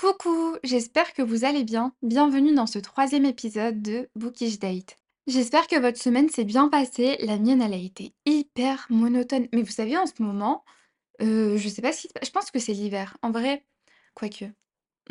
[0.00, 1.92] Coucou, j'espère que vous allez bien.
[2.00, 4.96] Bienvenue dans ce troisième épisode de Bookish Date.
[5.26, 7.18] J'espère que votre semaine s'est bien passée.
[7.20, 9.46] La mienne, elle a été hyper monotone.
[9.52, 10.64] Mais vous savez, en ce moment,
[11.20, 12.08] euh, je sais pas si...
[12.22, 13.18] Je pense que c'est l'hiver.
[13.20, 13.66] En vrai,
[14.14, 14.46] quoique.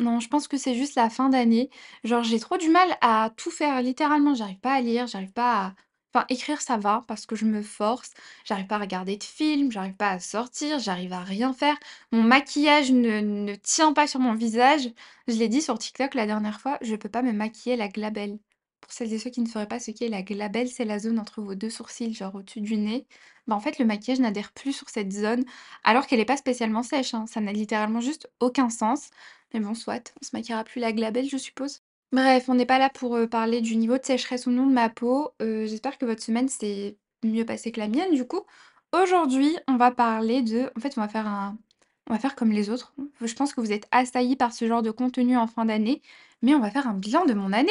[0.00, 1.70] Non, je pense que c'est juste la fin d'année.
[2.02, 4.34] Genre, j'ai trop du mal à tout faire, littéralement.
[4.34, 5.74] J'arrive pas à lire, j'arrive pas à...
[6.12, 8.12] Enfin, écrire, ça va, parce que je me force.
[8.44, 11.76] J'arrive pas à regarder de films, j'arrive pas à sortir, j'arrive à rien faire.
[12.10, 14.88] Mon maquillage ne, tient pas sur mon visage.
[15.28, 18.38] Je l'ai dit sur TikTok la dernière fois, je peux pas me maquiller la glabelle.
[18.80, 21.18] Pour celles et ceux qui ne sauraient pas ce qu'est la glabelle, c'est la zone
[21.20, 23.06] entre vos deux sourcils, genre au-dessus du nez.
[23.46, 25.44] Bah, en fait, le maquillage n'adhère plus sur cette zone,
[25.84, 27.26] alors qu'elle est pas spécialement sèche, hein.
[27.26, 29.10] Ça n'a littéralement juste aucun sens.
[29.54, 31.82] Mais bon, soit, on se maquillera plus la glabelle, je suppose.
[32.12, 34.72] Bref, on n'est pas là pour, heu, parler du niveau de sécheresse ou non de
[34.72, 35.30] ma peau.
[35.40, 38.40] Heu, j'espère que votre semaine s'est mieux passée que la mienne, du coup.
[38.92, 41.56] Aujourd'hui, on va parler de en fait, on va faire un
[42.08, 42.92] on va faire comme les autres.
[43.20, 46.02] Je pense que vous êtes assaillis par ce genre de contenu en fin d'année,
[46.42, 47.70] mais on va faire un bilan de mon année!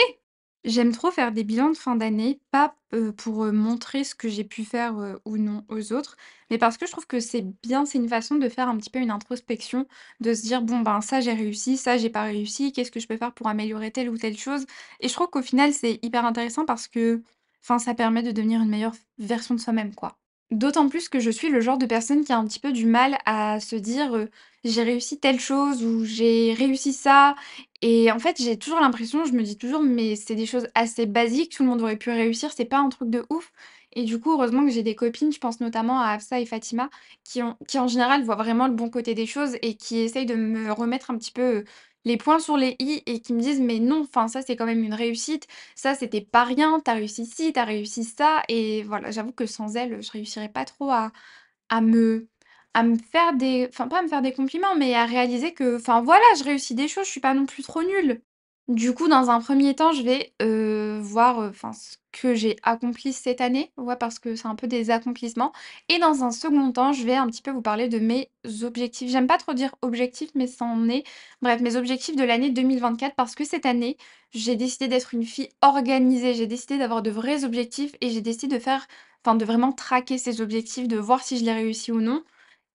[0.65, 2.75] J'aime trop faire des bilans de fin d'année, pas,
[3.17, 6.17] pour, montrer ce que j'ai pu faire, ou non aux autres,
[6.49, 8.89] mais parce que je trouve que c'est bien, c'est une façon de faire un petit
[8.89, 9.87] peu une introspection,
[10.19, 13.07] de se dire: «Bon, ben, ça j'ai réussi, ça j'ai pas réussi, qu'est-ce que je
[13.07, 14.65] peux faire pour améliorer telle ou telle chose?»
[14.99, 17.21] et je trouve qu'au final, c'est hyper intéressant parce que,
[17.63, 20.17] enfin, ça permet de devenir une meilleure version de soi-même, quoi.
[20.51, 22.85] D'autant plus que je suis le genre de personne qui a un petit peu du
[22.87, 24.27] mal à se dire,
[24.65, 27.35] «J'ai réussi telle chose» ou «J'ai réussi ça»
[27.81, 31.05] et en fait, j'ai toujours l'impression, je me dis toujours: «Mais c'est des choses assez
[31.05, 33.51] basiques, tout le monde aurait pu réussir, c'est pas un truc de ouf»
[33.93, 36.89] et du coup, heureusement que j'ai des copines, je pense notamment à Hafsa et Fatima,
[37.23, 40.35] qui qui en général voient vraiment le bon côté des choses et qui essayent de
[40.35, 41.63] me remettre un petit peu, heu,
[42.05, 44.83] les points sur les i et qui me disent: «Mais non, ça c'est quand même
[44.83, 48.83] une réussite, ça c'était pas rien, tu as réussi ci, tu as réussi ça» et
[48.83, 52.27] voilà, j'avoue que sans elles, je réussirais pas trop à me
[52.73, 55.77] à me faire des enfin pas à me faire des compliments, mais à réaliser que,
[55.77, 58.21] enfin voilà, je réussis des choses, je suis pas non plus trop nulle.
[58.67, 63.13] Du coup, dans un premier temps, je vais, heu, voir, enfin ce que j'ai accompli
[63.13, 65.51] cette année, ouais, parce que c'est un peu des accomplissements
[65.89, 68.29] et dans un second temps, je vais un petit peu vous parler de mes
[68.63, 69.09] objectifs.
[69.09, 71.03] J'aime pas trop dire objectifs, mais ça en est.
[71.41, 73.97] Bref, mes objectifs de l'année 2024 parce que cette année,
[74.31, 76.33] j'ai décidé d'être une fille organisée.
[76.35, 78.87] J'ai décidé d'avoir de vrais objectifs et j'ai décidé de faire
[79.25, 82.23] enfin de vraiment traquer ces objectifs, de voir si je les réussis ou non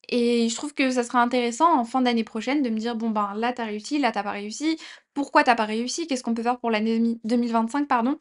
[0.09, 3.11] et je trouve que ça sera intéressant en fin d'année prochaine de me dire: «Bon,
[3.11, 4.79] ben, là, tu as réussi, là, tu as pas réussi.
[5.15, 6.07] Pourquoi tu as pas réussi?
[6.07, 8.19] Qu'est-ce qu'on peut faire pour l'année demi 2025?» pardon?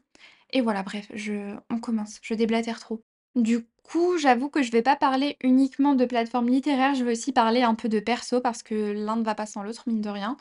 [0.51, 3.03] Et voilà, bref, je on commence, je déblatère trop.
[3.35, 7.33] Du coup, j'avoue que je vais pas parler uniquement de plateformes littéraires, je vais aussi
[7.33, 10.09] parler un peu de perso parce que l'un ne va pas sans l'autre, mine de
[10.09, 10.37] rien.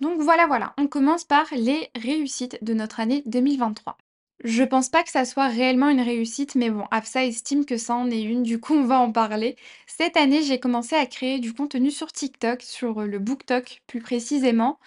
[0.00, 3.96] Donc voilà, voilà, on commence par les réussites de notre année 2023.
[4.40, 7.94] Je pense pas que ça soit réellement une réussite, mais bon, Afsa estime que ça
[7.94, 9.56] en est une, du coup on va en parler.
[9.86, 14.00] Cette année, j'ai commencé à créer du contenu sur TikTok, sur euh, le BookTok plus
[14.00, 14.80] précisément,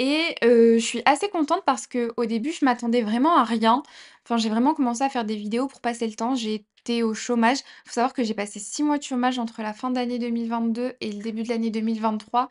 [0.00, 3.84] et heu, je suis assez contente parce que au début, je m'attendais vraiment à rien.
[4.24, 6.34] Enfin, j'ai vraiment commencé à faire des vidéos pour passer le temps.
[6.36, 7.58] J'ai été au chômage.
[7.86, 11.12] Faut savoir que j'ai passé 6 mois de chômage entre la fin d'année 2022 et
[11.12, 12.48] le début de l'année 2023.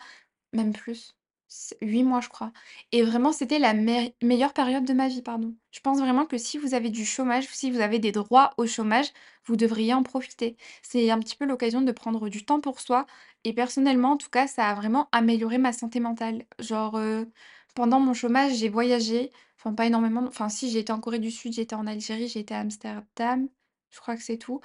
[0.54, 1.17] Même plus,
[1.50, 2.52] s 8 mois je crois
[2.92, 5.56] et vraiment c'était la meilleure période de ma vie, pardon.
[5.72, 8.66] Je pense vraiment que si vous avez du chômage, si vous avez des droits au
[8.68, 9.08] chômage,
[9.46, 10.58] vous devriez en profiter.
[10.84, 13.06] C'est un petit peu l'occasion de prendre du temps pour soi
[13.44, 16.46] et personnellement, en tout cas, ça a vraiment amélioré ma santé mentale.
[16.60, 17.32] Genre, heu,
[17.76, 21.32] pendant mon chômage, j'ai voyagé, enfin pas énormément, enfin si, j'ai été en Corée du
[21.32, 23.48] Sud, j'ai été en Algérie, j'ai été à Amsterdam,
[23.92, 24.62] je crois que c'est tout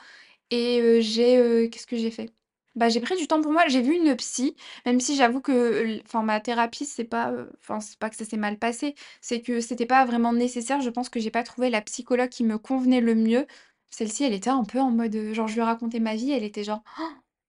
[0.51, 2.33] et heu, j'ai, heu, qu'est-ce que j'ai fait?
[2.75, 4.57] Bah, j'ai pris du temps pour moi, j'ai vu une psy,
[4.87, 7.31] même si j'avoue que, enfin ma thérapie c'est pas,
[7.99, 10.81] pas que ça s'est mal passé, c'est que c'était pas vraiment nécessaire.
[10.81, 13.47] Je pense que j'ai pas trouvé la psychologue qui me convenait le mieux.
[13.91, 16.65] Celle-ci, elle était un peu en mode, genre je lui racontais ma vie, elle était
[16.65, 17.03] genre: «Oh,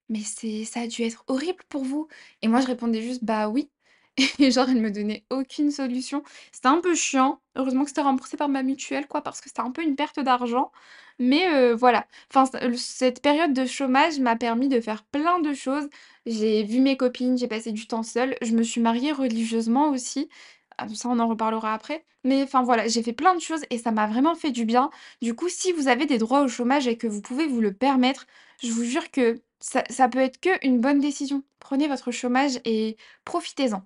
[0.10, 2.08] «Mais c'est ça a dû être horrible pour vous?»
[2.42, 3.70] et moi je répondais juste: «Bah oui»
[4.40, 6.24] et genre elle me donnait aucune solution.
[6.52, 7.40] C'était un peu chiant.
[7.56, 10.20] Heureusement que c'était remboursé par ma mutuelle quoi, parce que c'était un peu une perte
[10.20, 10.72] d'argent.
[11.20, 12.06] Mais heu, voilà.
[12.34, 12.46] Enfin
[12.78, 15.90] cette période de chômage m'a permis de faire plein de choses.
[16.26, 18.36] J'ai vu mes copines, j'ai passé du temps seule.
[18.42, 20.30] Je me suis mariée religieusement aussi.
[20.78, 22.06] Ah ça on en reparlera après.
[22.24, 24.90] Mais enfin voilà, j'ai fait plein de choses et ça m'a vraiment fait du bien.
[25.22, 27.74] Du coup, si vous avez des droits au chômage et que vous pouvez vous le
[27.74, 28.26] permettre,
[28.64, 31.44] je vous jure que ça ça peut être qu'une bonne décision.
[31.60, 33.84] Prenez votre chômage et profitez-en.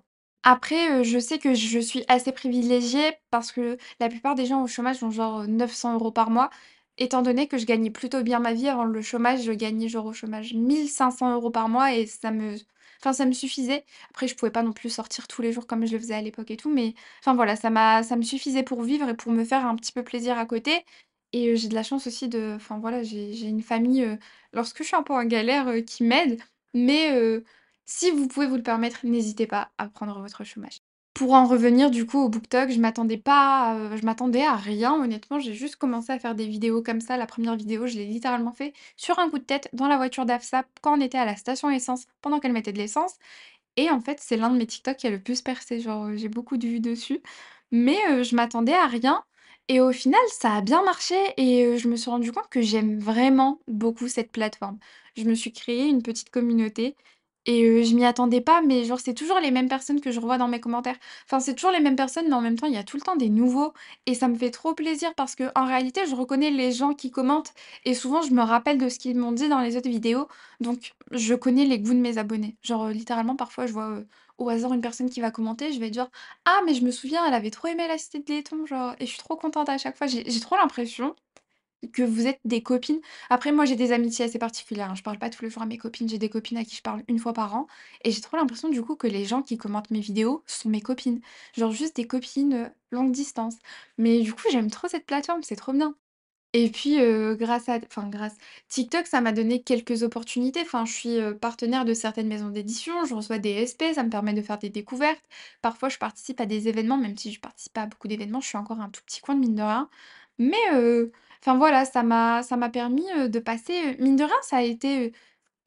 [0.50, 4.62] Après, heu, je sais que je suis assez privilégiée parce que la plupart des gens
[4.62, 6.48] au chômage ont genre, heu, 900 € par mois.
[6.96, 10.06] Étant donné que je gagnais plutôt bien ma vie avant le chômage, je gagnais genre
[10.06, 12.56] au chômage 1 500 € par mois et ça me
[13.00, 13.84] enfin ça me suffisait.
[14.10, 16.22] Après je pouvais pas non plus sortir tous les jours comme je le faisais à
[16.22, 17.68] l'époque et tout, mais enfin voilà, ça
[18.16, 20.84] me suffisait pour vivre et pour me faire un petit peu plaisir à côté
[21.34, 24.08] et heu, j'ai de la chance aussi de enfin voilà, j'ai une famille,
[24.54, 26.40] lorsque je suis un peu en galère, qui m'aide,
[26.74, 27.12] mais
[27.88, 30.78] si vous pouvez vous le permettre, n'hésitez pas à prendre votre chômage.
[31.14, 34.94] Pour en revenir du coup au BookTok, je m'attendais pas, heu, je m'attendais à rien
[34.94, 37.16] honnêtement, j'ai juste commencé à faire des vidéos comme ça.
[37.16, 40.26] La 1re vidéo, je l'ai littéralement fait sur un coup de tête dans la voiture
[40.26, 43.14] d'Afsa quand on était à la station essence, pendant qu'elle mettait de l'essence
[43.76, 46.16] et en fait, c'est l'un de mes TikTok qui a le plus percé, genre, heu,
[46.16, 47.20] j'ai beaucoup de vues dessus.
[47.72, 49.22] Mais, heu, je m'attendais à rien
[49.68, 52.98] et au final, ça a bien marché et je me suis rendu compte que j'aime
[53.00, 54.78] vraiment beaucoup cette plateforme.
[55.16, 56.96] Je me suis créé une petite communauté
[57.46, 60.38] et je m'y attendais pas, mais genre, c'est toujours les mêmes personnes que je revois
[60.38, 60.96] dans mes commentaires.
[61.26, 63.02] Enfin, c'est toujours les mêmes personnes, mais en même temps, il y a tout le
[63.02, 63.72] temps des nouveaux
[64.06, 67.52] et ça me fait trop plaisir parce qu'en réalité, je reconnais les gens qui commentent
[67.84, 70.28] et souvent, je me rappelle de ce qu'ils m'ont dit dans les autres vidéos,
[70.60, 72.56] donc je connais les goûts de mes abonnés.
[72.62, 74.00] Genre, littéralement, parfois, je vois,
[74.38, 76.08] au hasard une personne qui va commenter, je vais dire:
[76.44, 79.06] «Ah mais je me souviens, elle avait trop aimé la Cité de Laiton», genre et
[79.06, 80.06] je suis trop contente à chaque fois.
[80.06, 81.14] J'ai trop l'impression
[81.92, 83.00] que vous êtes des copines.
[83.30, 85.66] Après moi, j'ai des amitiés assez particulières, hein, je parle pas tous les jours à
[85.66, 87.66] mes copines, j'ai des copines à qui je parle 1 fois par an
[88.04, 90.80] et j'ai trop l'impression du coup que les gens qui commentent mes vidéos sont mes
[90.80, 91.20] copines.
[91.56, 93.56] Genre juste des copines, heu, longue distance.
[93.98, 95.94] Mais du coup, j'aime trop cette plateforme, c'est trop bien.
[96.54, 98.36] Et puis, heu, grâce à enfin grâce
[98.68, 100.62] TikTok, ça m'a donné quelques opportunités.
[100.62, 104.08] Enfin, je suis, heu, partenaire de certaines maisons d'édition, je reçois des SP, ça me
[104.10, 105.22] permet de faire des découvertes.
[105.62, 108.48] Parfois, je participe à des événements, même si je participe pas à beaucoup d'événements, je
[108.48, 109.90] suis encore un tout petit coin de mine de rien.
[110.38, 115.12] Mais, heu, enfin voilà, ça m'a permis, de passer, mine de rien, ça a été,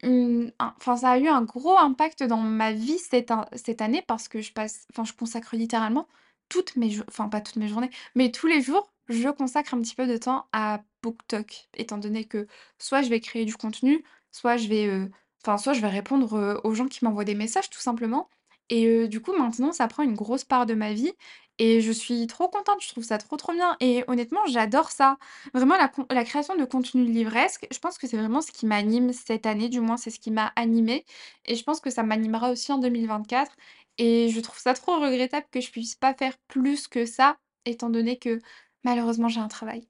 [0.02, 4.52] a eu un gros impact dans ma vie cette an cette année parce que je
[4.52, 6.08] passe enfin, je consacre littéralement
[6.48, 9.94] toutes mes enfin pas toutes mes journées, mais tous les jours, je consacre un petit
[9.94, 11.68] peu de temps à BookTok.
[11.76, 12.46] Étant donné que
[12.78, 15.08] soit je vais créer du contenu, soit je vais,
[15.44, 18.28] enfin, soit je vais répondre, aux gens qui m'envoient des messages tout simplement
[18.68, 21.12] et du coup, maintenant, ça prend une grosse part de ma vie
[21.62, 25.16] et je suis trop contente, je trouve ça trop, trop bien et honnêtement, j'adore ça.
[25.54, 25.76] Vraiment
[26.10, 29.68] la création de contenu livresque, je pense que c'est vraiment ce qui m'anime cette année,
[29.68, 31.04] du moins c'est ce qui m'a animée
[31.44, 33.52] et je pense que ça m'animera aussi en 2024
[33.98, 37.90] et je trouve ça trop regrettable que je puisse pas faire plus que ça, étant
[37.90, 38.40] donné que
[38.84, 39.86] malheureusement, j'ai un travail.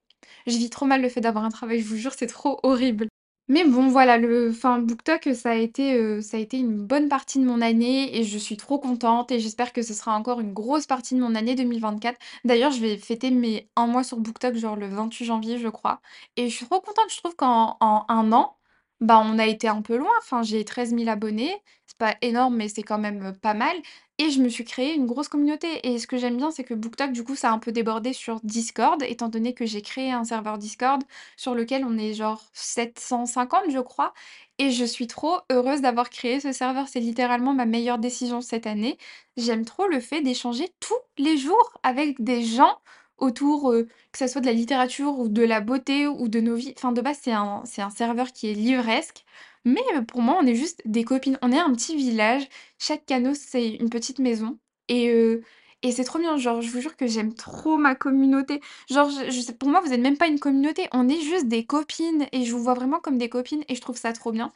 [0.46, 3.08] Je vis trop mal le fait d'avoir un travail, je vous jure, c'est trop horrible.
[3.48, 7.08] Mais bon, voilà, le enfin BookTok, ça a été, heu, ça a été une bonne
[7.08, 10.40] partie de mon année et je suis trop contente et j'espère que ce sera encore
[10.40, 12.18] une grosse partie de mon année 2024.
[12.44, 16.00] D'ailleurs, je vais fêter mes 1 mois sur BookTok, genre le 28 janvier, je crois
[16.36, 17.06] et je suis trop contente.
[17.10, 18.56] Je trouve qu'en en 1 an,
[19.02, 20.12] bah, on a été un peu loin.
[20.18, 21.54] Enfin, j'ai 13 000 abonnés,
[21.86, 23.76] c'est pas énorme, mais c'est quand même, pas mal
[24.18, 26.74] et je me suis créé une grosse communauté et ce que j'aime bien, c'est que
[26.74, 30.12] BookTok, du coup, ça a un peu débordé sur Discord, étant donné que j'ai créé
[30.12, 31.02] un serveur Discord
[31.36, 34.12] sur lequel on est genre 750, je crois
[34.58, 36.86] et je suis trop heureuse d'avoir créé ce serveur.
[36.88, 38.96] C'est littéralement ma meilleure décision cette année.
[39.36, 42.78] J'aime trop le fait d'échanger tous les jours avec des gens
[43.22, 46.56] autour, heu, que ça soit de la littérature ou de la beauté ou de nos
[46.56, 46.74] vies.
[46.76, 49.24] Enfin, de base, c'est un c'est un serveur qui est livresque,
[49.64, 51.38] mais heu, pour moi, on est juste des copines.
[51.42, 52.48] On est un petit village,
[52.78, 54.58] chaque canot, c'est une petite maison
[54.88, 55.42] et heu
[55.82, 56.36] et c'est trop bien.
[56.36, 58.60] Genre, je vous jure que j'aime trop ma communauté.
[58.90, 62.26] Genre, je pour moi, vous êtes même pas une communauté, on est juste des copines
[62.32, 64.52] et je vous vois vraiment comme des copines et je trouve ça trop bien.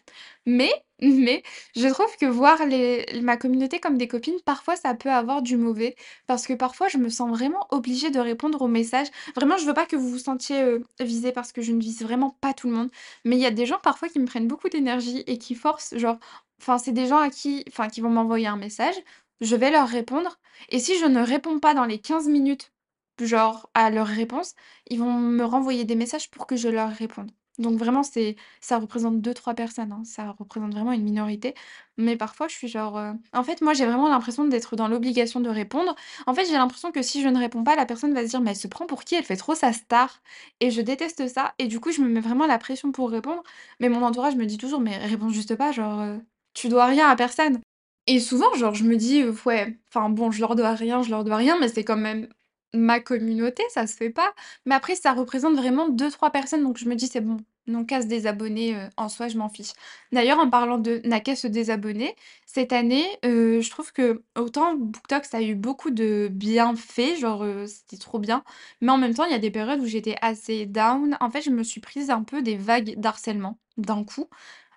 [0.46, 0.70] Mais
[1.02, 1.42] mais
[1.76, 5.56] je trouve que voir les ma communauté comme des copines, parfois, ça peut avoir du
[5.56, 5.94] mauvais
[6.26, 9.08] parce que parfois, je me sens vraiment obligée de répondre aux messages.
[9.34, 12.02] Vraiment, je veux pas que vous vous sentiez, heu, visés parce que je ne vise
[12.02, 12.90] vraiment pas tout le monde,
[13.24, 15.96] mais il y a des gens parfois qui me prennent beaucoup d'énergie et qui forcent,
[15.98, 16.18] genre
[16.60, 18.94] enfin, c'est des gens à qui qui vont m'envoyer un message,
[19.40, 20.38] je vais leur répondre
[20.70, 22.72] et si je ne réponds pas dans les 15 minutes,
[23.20, 24.54] genre à leur réponse,
[24.90, 27.30] ils vont me renvoyer des messages pour que je leur réponde.
[27.58, 31.54] Donc vraiment, c'est ça représente 2-3 personnes, hein, ça représente vraiment une minorité,
[31.96, 35.40] mais parfois, je suis genre, heu en fait, moi, j'ai vraiment l'impression d'être dans l'obligation
[35.40, 35.94] de répondre.
[36.26, 38.40] En fait, j'ai l'impression que si je ne réponds pas, la personne va se dire:
[38.42, 39.14] «Mais elle se prend pour qui?
[39.14, 40.20] Elle fait trop sa star»
[40.60, 43.42] et je déteste ça et du coup, je me mets vraiment la pression pour répondre,
[43.80, 46.20] mais mon entourage me dit toujours: «Mais réponds juste pas, genre, heu,
[46.54, 47.60] tu dois rien à personne»
[48.06, 51.10] et souvent, genre, je me dis: «Heu, ouais, enfin bon, je leur dois rien, je
[51.10, 52.28] leur dois rien, mais c'est quand même
[52.74, 54.32] ma communauté, ça se fait pas».
[54.66, 58.02] Mais après, ça représente vraiment 2-3 personnes, donc je me dis: «C'est bon, n'ont qu'à
[58.02, 59.72] se désabonner, heu, en soi, je m'en fiche».
[60.12, 62.14] D'ailleurs, en parlant de n'a qu'à se désabonner,
[62.46, 67.66] cette année, heu, je trouve qu'autant BookTok, ça a eu beaucoup de bienfaits, genre, heu,
[67.66, 68.44] c'était trop bien,
[68.80, 71.16] mais en même temps, il y a des périodes où j'étais assez down.
[71.20, 74.26] En fait, je me suis prise un peu des vagues d'harcèlement, d'un coup.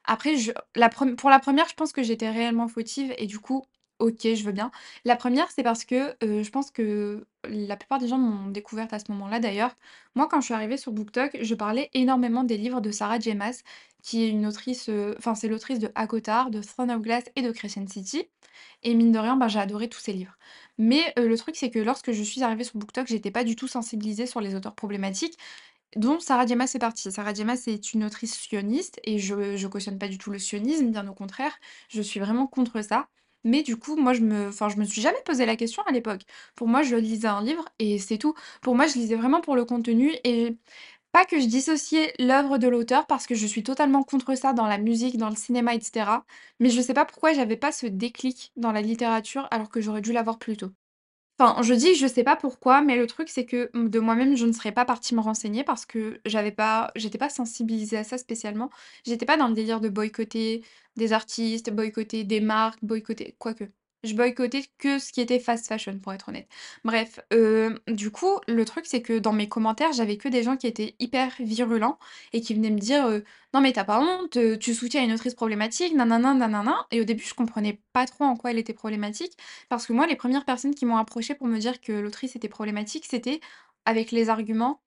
[0.05, 0.35] Après
[1.17, 3.63] pour la 1re, je pense que j'étais réellement fautive et du coup,
[3.99, 4.71] OK, je veux bien.
[5.05, 8.93] La 1re, c'est parce que, heu, je pense que la plupart des gens m'ont découverte
[8.93, 9.75] à ce moment-là, d'ailleurs.
[10.15, 13.33] Moi, quand je suis arrivée sur BookTok, je parlais énormément des livres de Sarah J.
[14.01, 17.41] Qui est une autrice, heu enfin, c'est l'autrice de ACOTAR, de Throne of Glass et
[17.41, 18.23] de Crescent City
[18.83, 20.37] et mine de rien, bah, j'ai adoré tous ses livres.
[20.77, 23.55] Mais heu, le truc, c'est que lorsque je suis arrivée sur BookTok, j'étais pas du
[23.57, 25.37] tout sensibilisée sur les auteurs problématiques,
[25.95, 26.45] dont Sarah.
[26.55, 27.11] Maas fait partie.
[27.11, 27.33] Sarah.
[27.45, 31.07] Maas, c'est une autrice sioniste et je je cautionne pas du tout le sionisme, bien
[31.07, 31.57] au contraire,
[31.89, 33.07] je suis vraiment contre ça.
[33.45, 35.91] Mais du coup, moi, je me enfin, je me suis jamais posé la question à
[35.91, 36.21] l'époque.
[36.55, 38.33] Pour moi, je lisais un livre et c'est tout.
[38.61, 40.57] Pour moi, je lisais vraiment pour le contenu et
[41.11, 44.67] pas que je dissociais l'œuvre de l'auteur parce que je suis totalement contre ça dans
[44.67, 46.25] la musique, dans le cinéma et cetera.
[46.59, 50.01] Mais je sais pas pourquoi j'avais pas ce déclic dans la littérature alors que j'aurais
[50.01, 50.71] dû l'avoir plus tôt.
[51.39, 54.45] Je dis: «Je sais pas pourquoi», mais le truc c'est que, mmh, de moi-même, je
[54.45, 58.17] ne serais pas partie me renseigner parce que j'avais pas j'étais pas sensibilisée à ça
[58.17, 58.69] spécialement.
[59.05, 60.63] J'étais pas dans le délire de boycotter
[60.97, 63.63] des artistes, boycotter des marques, boycotter quoique,
[64.03, 66.47] je boycottais que ce qui était fast fashion pour être honnête.
[66.83, 70.57] Bref, hem, du coup, le truc c'est que dans mes commentaires, j'avais que des gens
[70.57, 71.99] qui étaient hyper virulents
[72.33, 75.03] et qui venaient me dire, heu: «Non mais tu as pas honte, heu, tu soutiens
[75.03, 78.57] une autrice problématique, nanana, nanana» et au début, je comprenais pas trop en quoi elle
[78.59, 79.33] était problématique
[79.69, 82.49] parce que moi, les premières personnes qui m'ont approchée pour me dire que l'autrice était
[82.49, 83.39] problématique, c'était
[83.85, 84.81] avec les arguments,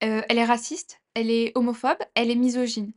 [0.00, 2.92] «Elle est raciste, elle est homophobe, elle est misogyne»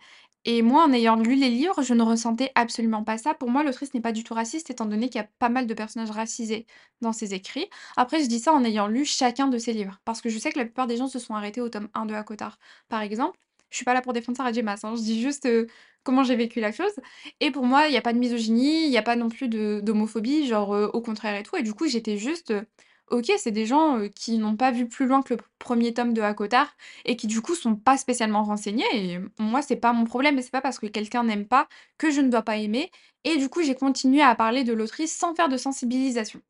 [0.58, 3.34] et moi, en ayant lu les livres, je ne ressentais absolument pas ça.
[3.34, 5.68] Pour moi, l'autrice n'est pas du tout raciste étant donné qu'il y a pas mal
[5.68, 6.66] de personnages racisés
[7.02, 7.70] dans ses écrits.
[7.98, 10.52] Après, je dis ça en ayant lu chacun de ses livres parce que je sais
[10.52, 12.58] que la plupart des gens se sont arrêtés au tome 1 de Cotard,
[12.90, 13.38] par exemple.
[13.70, 14.64] Je suis pas là pour défendre Sarah J.
[14.64, 15.68] Maas, hein, je dis juste, heu,
[16.04, 16.92] comment j'ai vécu la chose
[17.40, 19.48] et pour moi, il y a pas de misogynie, il y a pas non plus
[19.50, 22.66] d'homophobie, genre, heu, au contraire et tout et du coup, j'étais juste, heu:
[23.12, 26.32] «OK, c'est des gens, qui n'ont pas vu plus loin que le premier tome de
[26.34, 26.72] Cotard
[27.06, 30.42] et qui du coup sont pas spécialement renseignés et moi, c'est pas mon problème et
[30.44, 32.92] c'est pas parce que quelqu'un n'aime pas que je ne dois pas aimer»
[33.26, 36.42] et du coup, j'ai continué à parler de l'autrice sans faire de sensibilisation.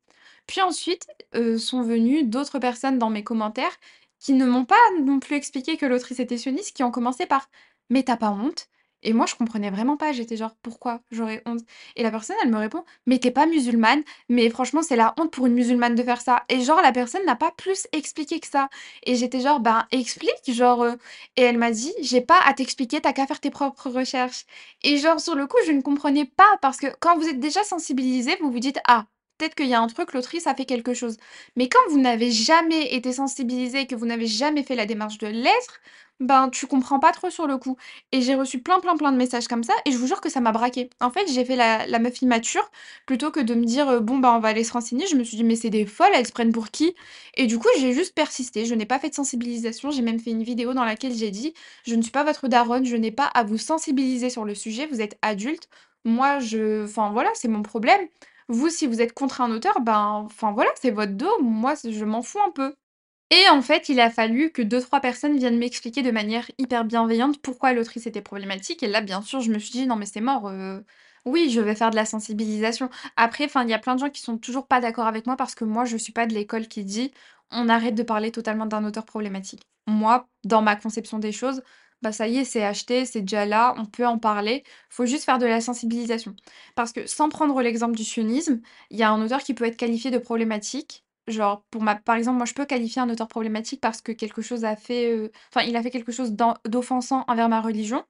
[0.48, 1.06] Puis ensuite,
[1.58, 3.76] sont venues d'autres personnes dans mes commentaires
[4.20, 7.50] qui ne m'ont pas non plus expliqué que l'autrice était sioniste, qui ont commencé par:
[7.90, 8.69] «Mais tu as pas honte?»
[9.02, 11.00] Et moi je comprenais vraiment pas, j'étais genre: «Pourquoi?
[11.10, 11.60] J'aurais honte?»
[11.96, 15.14] et la personne elle me répond: «Mais tu es pas musulmane, mais franchement c'est la
[15.18, 18.40] honte pour une musulmane de faire ça» et genre la personne n'a pas plus expliqué
[18.40, 18.68] que ça.
[19.04, 20.98] Et j'étais genre: «Ben explique genre, heu»
[21.36, 24.44] et elle m'a dit: «J'ai pas à t'expliquer, tu as qu'à faire tes propres recherches»
[24.82, 27.62] et genre sur le coup je ne comprenais pas parce que quand vous êtes déjà
[27.64, 29.06] sensibilisé, vous vous dites: «Ah,
[29.38, 31.16] peut-être qu'il y a un truc, l'autrice a fait quelque chose».
[31.56, 35.26] Mais quand vous n'avez jamais été sensibilisé, que vous n'avez jamais fait la démarche de
[35.28, 35.80] l'être,
[36.20, 37.76] ben, tu comprends pas trop sur le coup
[38.12, 40.28] et j'ai reçu plein, plein, plein de messages comme ça et je vous jure que
[40.28, 40.90] ça m'a braquée.
[41.00, 42.70] En fait, j'ai fait la la meuf immature
[43.06, 45.06] plutôt que de me dire, heu: «Bon, bah, on va aller se renseigner».
[45.06, 46.94] Je me suis dit: «Mais c'est des folles, elles se prennent pour qui?»
[47.36, 48.66] et du coup, j'ai juste persisté.
[48.66, 49.90] Je n'ai pas fait de sensibilisation.
[49.90, 51.54] J'ai même fait une vidéo dans laquelle j'ai dit:
[51.86, 54.86] «Je ne suis pas votre daronne, je n'ai pas à vous sensibiliser sur le sujet,
[54.86, 55.68] vous êtes adulte.
[56.04, 58.00] Moi, je enfin voilà, c'est mon problème.
[58.48, 62.04] Vous, si vous êtes contre un auteur, ben, enfin voilà, c'est votre dos, moi je
[62.04, 62.74] m'en fous un peu»
[63.30, 66.84] et en fait, il a fallu que deux trois personnes viennent m'expliquer de manière hyper
[66.84, 70.06] bienveillante pourquoi l'autrice était problématique et là, bien sûr, je me suis dit: «Non mais
[70.06, 70.84] c'est mort, heu,
[71.24, 72.90] oui, je vais faire de la sensibilisation».
[73.16, 75.54] Après, il y a plein de gens qui sont toujours pas d'accord avec moi parce
[75.54, 77.12] que moi, je suis pas de l'école qui dit:
[77.52, 79.62] «On arrête de parler totalement d'un auteur problématique».
[79.86, 81.62] Moi, dans ma conception des choses,
[82.02, 85.24] bah, ça y est, c'est acheté, c'est déjà là, on peut en parler, faut juste
[85.24, 86.34] faire de la sensibilisation.
[86.74, 88.60] Parce que sans prendre l'exemple du sionisme,
[88.90, 92.16] il y a un auteur qui peut être qualifié de problématique, genre pour ma par
[92.16, 95.66] exemple, moi je peux qualifier un auteur problématique parce que quelque chose a fait, enfin
[95.66, 96.32] il a fait quelque chose
[96.66, 98.04] d'offensant envers ma religion.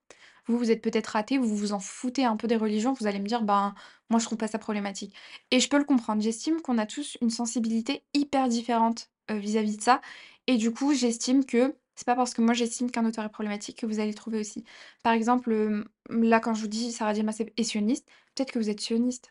[0.47, 3.21] Vous, vous êtes peut-être athée, vous vous en foutez un peu des religions, vous allez
[3.21, 3.75] me dire: «Ben,
[4.11, 5.14] moi je trouve pas ça problématique»
[5.50, 6.23] et je peux le comprendre.
[6.23, 10.00] J'estime qu'on a tous une sensibilité hyper différente, heu, vis-à-vis de ça
[10.47, 13.79] et du coup, j'estime que c'est pas parce que moi j'estime qu'un auteur est problématique
[13.81, 14.64] que vous allez le trouver aussi.
[15.02, 17.21] Par exemple, hem, là quand je vous dis Sarah J.
[17.23, 19.31] Est est sioniste, peut-être que vous êtes sioniste.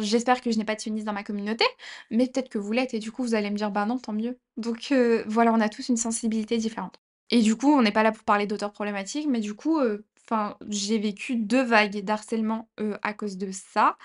[0.00, 1.64] J'espère que je n'ai pas de sionistes dans ma communauté,
[2.10, 4.12] mais peut-être que vous l'êtes et du coup vous allez me dire: «Bah non, tant
[4.12, 4.38] mieux».
[4.56, 8.02] Donc heu, voilà, on a tous une sensibilité différente et du coup, on n'est pas
[8.02, 9.78] là pour parler d'auteurs problématiques, mais du coup,
[10.24, 13.96] enfin, j'ai vécu 2 vagues d'harcèlement, heu, à cause de ça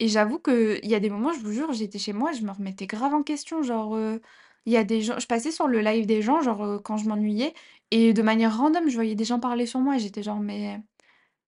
[0.00, 2.52] et j'avoue qu'il y a des moments, je vous jure, j'étais chez moi, je me
[2.52, 3.98] remettais grave en question, genre,
[4.66, 7.52] il des gens je passais sur le live des gens, genre, quand je m'ennuyais
[7.90, 10.80] et de manière random, je voyais des gens parler sur moi et j'étais genre: «Mais»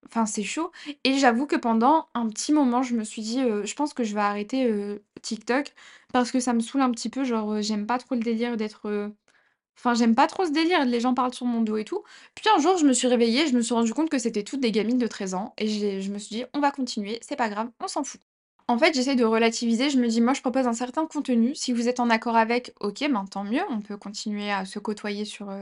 [0.07, 0.71] enfin, c'est chaud
[1.04, 4.14] et j'avoue que pendant un petit moment, je me suis dit, «Je pense que je
[4.14, 4.73] vais arrêter,
[5.23, 5.73] TikTok»
[6.12, 9.12] parce que ça me saoule un petit peu, genre, j'aime pas trop le délire d'être,
[9.78, 12.02] enfin, j'aime pas trop ce délire, les gens parlent sur mon dos et tout.
[12.35, 14.61] Puis un jour, je me suis réveillée, je me suis rendu compte que c'était toutes
[14.61, 17.49] des gamines de 13 ans et je me suis dit: «On va continuer, c'est pas
[17.49, 18.21] grave, on s'en fout».
[18.69, 21.73] En fait, j'essaie de relativiser, je me dis: «Moi, je propose un certain contenu, si
[21.73, 25.25] vous êtes en accord avec, OK, ben, tant mieux, on peut continuer à se côtoyer
[25.25, 25.52] sur,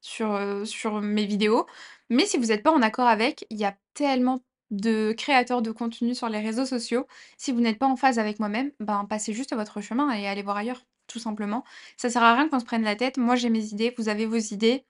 [0.00, 1.66] sur, sur mes vidéos.
[2.12, 4.40] Mais si vous êtes pas en accord avec, il y a tellement
[4.70, 7.06] de créateurs de contenu sur les réseaux sociaux.
[7.38, 10.42] Si vous n'êtes pas en phase avec moi-même, ben, passez juste votre chemin et allez
[10.42, 11.64] voir ailleurs, tout simplement.
[11.96, 13.16] Ça sert à rien qu'on se prenne la tête.
[13.16, 14.84] Moi, j'ai mes idées, vous avez vos idées,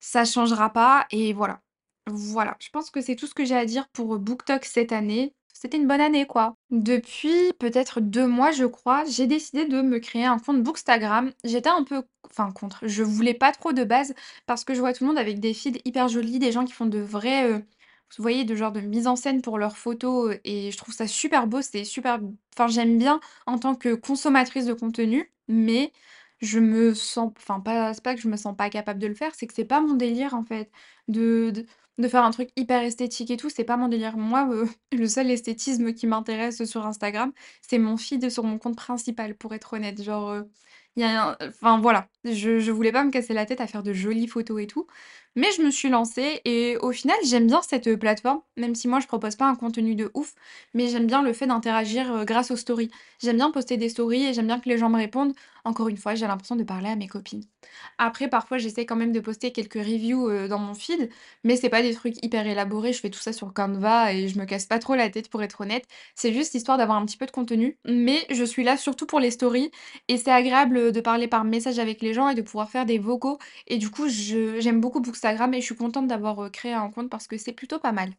[0.00, 1.60] ça changera pas et voilà.
[2.06, 5.34] Voilà, je pense que c'est tout ce que j'ai à dire pour, BookTok cette année.
[5.56, 6.56] C'était une bonne année, quoi.
[6.70, 11.30] Depuis peut-être 2 mois, je crois, j'ai décidé de me créer un compte Bookstagram.
[11.44, 14.14] J'étais un peu enfin contre, je voulais pas trop de base
[14.46, 16.72] parce que je vois tout le monde avec des feeds hyper jolis, des gens qui
[16.72, 17.58] font de vrais, heu,
[18.16, 20.92] vous voyez, de genre de mise en scène pour leurs photos, heu et je trouve
[20.94, 22.18] ça super beau, c'est super
[22.56, 25.92] enfin, j'aime bien en tant que consommatrice de contenu, mais
[26.40, 29.32] je me sens enfin, pas pas que je me sens pas capable de le faire,
[29.36, 30.70] c'est que c'est pas mon délire, en fait,
[31.08, 31.52] de
[31.98, 34.16] de faire un truc hyper esthétique et tout, c'est pas mon délire.
[34.16, 37.32] Moi, heu, le seul esthétisme qui m'intéresse sur Instagram,
[37.62, 40.02] c'est mon feed sur mon compte principal, pour être honnête.
[40.02, 40.50] Genre, heu,
[40.96, 43.66] il y a un enfin, voilà, je je voulais pas me casser la tête à
[43.66, 44.86] faire de jolies photos et tout,
[45.36, 48.88] mais je me suis lancée et au final, j'aime bien cette, heu, plateforme, même si
[48.88, 50.34] moi je propose pas un contenu de ouf,
[50.74, 52.90] mais j'aime bien le fait d'interagir, heu, grâce aux stories.
[53.22, 55.34] J'aime bien poster des stories et j'aime bien que les gens me répondent.
[55.64, 57.44] Encore une fois, j'ai l'impression de parler à mes copines.
[57.98, 61.10] Après, parfois, j'essaie quand même de poster quelques reviews, heu, dans mon feed,
[61.44, 62.92] mais c'est pas des trucs hyper élaborés.
[62.92, 65.42] Je fais tout ça sur Canva et je me casse pas trop la tête, pour
[65.42, 65.84] être honnête.
[66.14, 69.20] C'est juste histoire d'avoir un petit peu de contenu, mais je suis là surtout pour
[69.20, 69.70] les stories
[70.08, 72.98] et c'est agréable, de parler par message avec les gens et de pouvoir faire des
[72.98, 77.08] vocaux et du coup, j'aime beaucoup Bookstagram et je suis contente d'avoir, créé un compte
[77.08, 78.10] parce que c'est plutôt pas mal.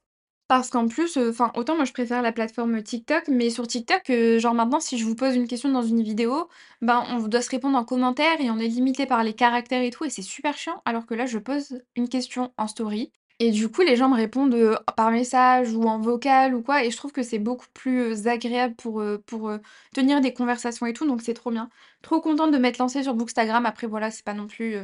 [0.48, 4.54] Parce qu'en plus, enfin, autant moi je préfère la plateforme TikTok, mais sur TikTok, genre
[4.54, 6.50] maintenant si je vous pose une question dans une vidéo,
[6.82, 9.90] ben, on doit se répondre en commentaire et on est limité par les caractères et
[9.90, 10.82] tout et c'est super chiant.
[10.86, 14.16] Alors que là, je pose une question en story et du coup, les gens me
[14.16, 18.28] répondent, par message ou en vocal ou quoi et je trouve que c'est beaucoup plus,
[18.28, 19.52] agréable pour, pour,
[19.94, 21.70] tenir des conversations et tout, donc c'est trop bien.
[22.02, 23.66] Trop contente de m'être lancée sur Bookstagram.
[23.66, 24.78] Après voilà, c'est pas non plus,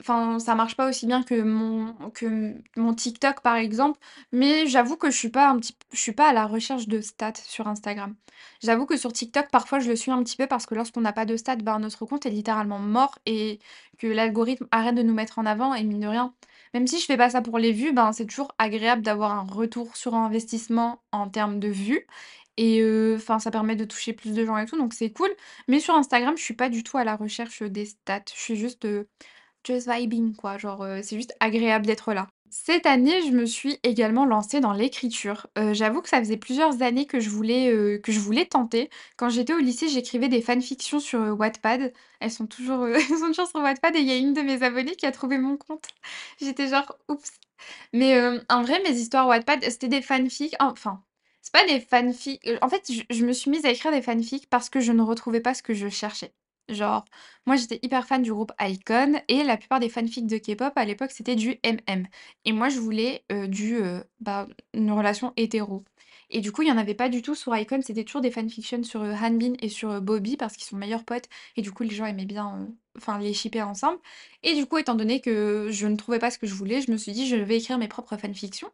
[0.00, 3.98] enfin, ça marche pas aussi bien que mon que mon TikTok, par exemple,
[4.32, 7.00] mais j'avoue que je suis pas un petit je suis pas à la recherche de
[7.00, 8.14] stats sur Instagram.
[8.62, 11.12] J'avoue que sur TikTok, parfois, je le suis un petit peu parce que lorsqu'on n'a
[11.12, 13.58] pas de stats, ben, notre compte est littéralement mort et
[13.98, 16.34] que l'algorithme arrête de nous mettre en avant et mine de rien,
[16.74, 19.42] même si je fais pas ça pour les vues, ben, c'est toujours agréable d'avoir un
[19.42, 22.06] retour sur investissement en termes de vues
[22.58, 22.82] et
[23.14, 25.30] enfin, ça permet de toucher plus de gens et tout, donc c'est cool.
[25.68, 28.24] Mais sur Instagram, je suis pas du tout à la recherche, des stats.
[28.34, 28.84] Je suis juste,
[29.72, 32.26] vibing quoi, genre, heu, c'est juste agréable d'être là.
[32.50, 35.46] Cette année, je me suis également lancée dans l'écriture.
[35.58, 38.88] Heu, j'avoue que ça faisait plusieurs années que je voulais, heu, que je voulais tenter.
[39.18, 41.92] Quand j'étais au lycée, j'écrivais des fanfictions sur, heu, Wattpad.
[42.20, 44.62] Elles sont toujours, elles sont toujours sur Wattpad et il y a une de mes
[44.62, 45.84] abonnées qui a trouvé mon compte.
[46.40, 47.30] J'étais genre: «Oups».
[47.92, 48.18] Mais,
[48.50, 51.02] en vrai, mes histoires Wattpad, c'était des fanfics enfin,
[51.42, 54.48] c'est pas des fanfics, en fait, je je me suis mise à écrire des fanfics
[54.50, 56.32] parce que je ne retrouvais pas ce que je cherchais.
[56.68, 57.04] Genre,
[57.46, 60.84] moi, j'étais hyper fan du groupe iKON et la plupart des fanfics de K-pop à
[60.84, 62.06] l'époque, c'était du MM
[62.44, 65.84] et moi, je voulais, heu, du, heu, bah, une relation hétéro
[66.30, 68.30] et du coup, il y en avait pas du tout sur iKON, c'était toujours des
[68.30, 71.84] fanfictions sur, heu, Hanbin et sur, Bobby parce qu'ils sont meilleurs potes et du coup,
[71.84, 72.68] les gens aimaient bien,
[73.20, 73.98] les shipper ensemble
[74.42, 76.90] et du coup, étant donné que je ne trouvais pas ce que je voulais, je
[76.90, 78.70] me suis dit: «Je vais écrire mes propres fanfictions».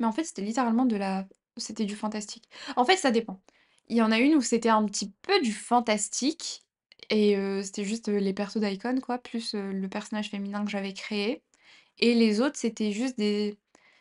[0.00, 1.26] Mais en fait, c'était littéralement de la
[1.56, 2.48] c'était du fantastique.
[2.76, 3.40] En fait, ça dépend.
[3.88, 6.62] Il y en a une où c'était un petit peu du fantastique
[7.10, 11.42] et c'était juste, les persos d'iKON quoi, plus, le personnage féminin que j'avais créé
[12.00, 13.58] et les autres, c'était juste des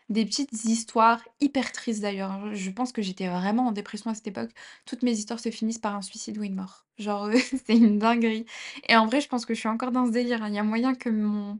[0.10, 2.54] des petites histoires hyper tristes d'ailleurs.
[2.56, 4.52] Je pense que j'étais vraiment en dépression à cette époque.
[4.86, 6.86] Toutes mes histoires se finissent par un suicide ou une mort.
[7.00, 7.30] Genre,
[7.67, 8.45] c'est une dinguerie
[8.89, 10.50] et en vrai, je pense que je suis encore dans ce délire, hein.
[10.50, 11.60] Il y a moyen que mon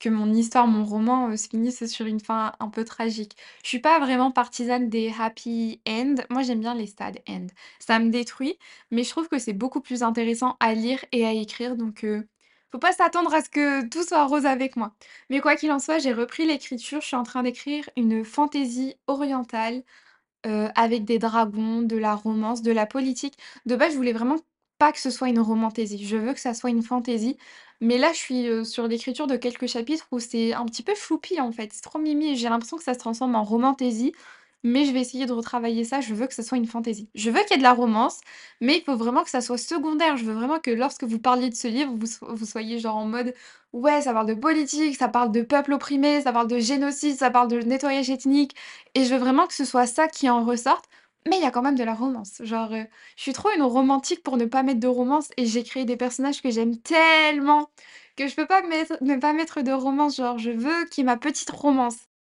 [0.00, 3.36] que mon histoire, mon roman, heu, se finisse sur une fin un peu tragique.
[3.62, 6.16] Je suis pas vraiment partisane des happy end.
[6.30, 7.46] Moi, j'aime bien les sad end.
[7.78, 8.58] Ça me détruit,
[8.90, 12.26] mais je trouve que c'est beaucoup plus intéressant à lire et à écrire donc heu,
[12.72, 14.94] faut pas s'attendre à ce que tout soit rose avec moi.
[15.28, 17.00] Mais quoi qu'il en soit, j'ai repris l'écriture.
[17.00, 19.82] Je suis en train d'écrire une fantaisie orientale,
[20.46, 23.38] heu, avec des dragons, de la romance, de la politique.
[23.66, 24.36] De base, je voulais vraiment
[24.80, 26.04] pas que ce soit une romantaisie.
[26.06, 27.38] Je veux que ça soit une fantaisie,
[27.80, 30.94] mais là, je suis, heu, sur l'écriture de quelques chapitres où c'est un petit peu
[30.96, 31.70] choupi, en fait.
[31.74, 34.12] C'est trop mimi j'ai l'impression que ça se transforme en romantaisie,
[34.62, 36.00] mais je vais essayer de retravailler ça.
[36.02, 37.08] Je veux que ce soit une fantaisie.
[37.14, 38.20] Je veux qu'il y ait de la romance,
[38.60, 40.16] mais il faut vraiment que ça soit secondaire.
[40.18, 43.06] Je veux vraiment que lorsque vous parliez de ce livre, vous vous soyez genre en
[43.06, 43.34] mode:
[43.72, 47.30] «Ouais, ça parle de politique, ça parle de peuples opprimés, ça parle de génocide, ça
[47.30, 48.54] parle de nettoyage ethnique»
[48.94, 50.86] et je veux vraiment que ce soit ça qui en ressorte,
[51.26, 52.40] mais il y a quand même de la romance.
[52.44, 55.62] Genre, heu, je suis trop une romantique pour ne pas mettre de romance et j'ai
[55.64, 57.70] créé des personnages que j'aime tellement
[58.16, 60.16] que je peux pas mettre ne pas mettre de romance.
[60.16, 61.96] Genre, je veux qu'il y ait ma petite romance.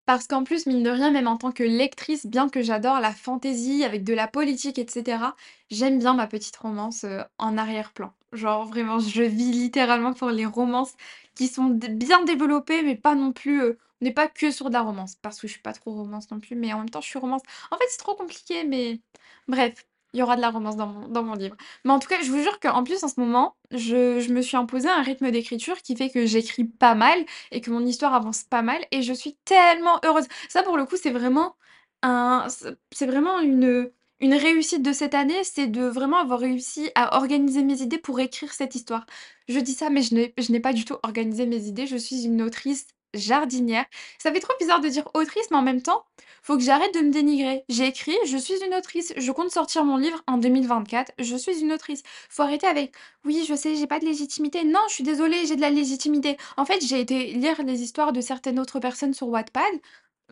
[0.06, 3.12] Parce qu'en plus, mine de rien, même en tant que lectrice, bien que j'adore la
[3.12, 5.36] fantaisie avec de la politique et cetera,
[5.70, 8.12] j'aime bien ma petite romance, heu, en arrière-plan.
[8.32, 10.94] Genre vraiment, je vis littéralement pour les romances
[11.34, 14.82] qui sont bien développées, mais pas non plus, on n'est pas que sur de la
[14.82, 15.16] romance.
[15.16, 17.18] Parce que je suis pas trop romance non plus, mais en même temps, je suis
[17.18, 17.42] romance.
[17.70, 19.00] En fait, c'est trop compliqué, mais
[19.48, 21.56] bref, il y aura de la romance dans mon dans mon livre.
[21.84, 24.42] Mais en tout cas, je vous jure qu'en plus, en ce moment, je je me
[24.42, 27.18] suis imposé un rythme d'écriture qui fait que j'écris pas mal
[27.52, 30.26] et que mon histoire avance pas mal et je suis tellement heureuse.
[30.48, 31.56] Ça, pour le coup, c'est vraiment
[32.02, 32.46] un
[32.92, 37.62] c'est vraiment une, une réussite de cette année, c'est de vraiment avoir réussi à organiser
[37.62, 39.06] mes idées pour écrire cette histoire.
[39.48, 41.86] Je dis ça, mais je n'ai pas du tout organisé mes idées.
[41.86, 43.84] Je suis une autrice jardinière.
[44.18, 46.04] Ça fait trop bizarre de dire autrice, mais en même temps,
[46.42, 47.64] faut que j'arrête de me dénigrer.
[47.68, 51.60] J'ai écrit: «Je suis une autrice, je compte sortir mon livre en 2024, je suis
[51.60, 52.02] une autrice».
[52.28, 52.92] Faut arrêter avec:
[53.24, 54.64] «Oui, je sais, j'ai pas de légitimité».
[54.64, 56.36] Non, je suis désolée, j'ai de la légitimité.
[56.56, 59.72] En fait, j'ai été lire les histoires de certaines autres personnes sur Wattpad,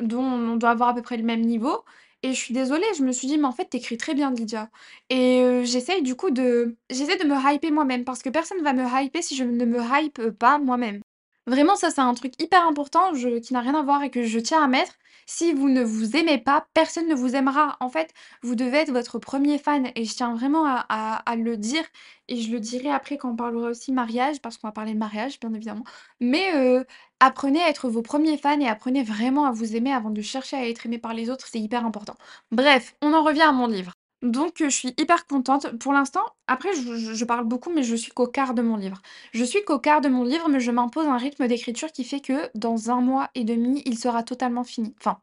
[0.01, 1.85] dont on doit avoir à peu près le même niveau
[2.25, 4.31] et je suis désolée, je me suis dit: «Mais en fait, tu écris très bien
[4.33, 4.71] Lydia»
[5.11, 8.73] et heu, j'essaye du coup de j'essaie de me hyper moi-même parce que personne va
[8.73, 11.01] me hyper si je ne me hype pas moi-même.
[11.49, 14.39] Vraiment, ça, c'est un truc hyper important, qui n'a rien à voir et que je
[14.39, 14.93] tiens à mettre.
[15.27, 17.77] Si vous ne vous aimez pas, personne ne vous aimera.
[17.81, 21.85] En fait, vous devez être votre premier fan et je tiens vraiment à le dire
[22.29, 24.99] et je le dirai après quand on parlera aussi mariage, parce qu'on va parler de
[24.99, 25.85] mariage, bien évidemment.
[26.21, 26.87] Mais heu,
[27.21, 30.57] apprenez à être vos premiers fans et apprenez vraiment à vous aimer avant de chercher
[30.57, 32.15] à être aimé par les autres, c'est hyper important.
[32.53, 33.98] Bref, on en revient à mon livre.
[34.23, 35.71] Donc je suis hyper contente.
[35.79, 39.01] Pour l'instant, après je parle beaucoup, mais je suis qu'au quart de mon livre.
[39.33, 42.21] Je suis qu'au quart de mon livre, mais je m'impose un rythme d'écriture qui fait
[42.21, 44.93] que dans un mois et demi, il sera totalement fini.
[45.01, 45.19] Enfin,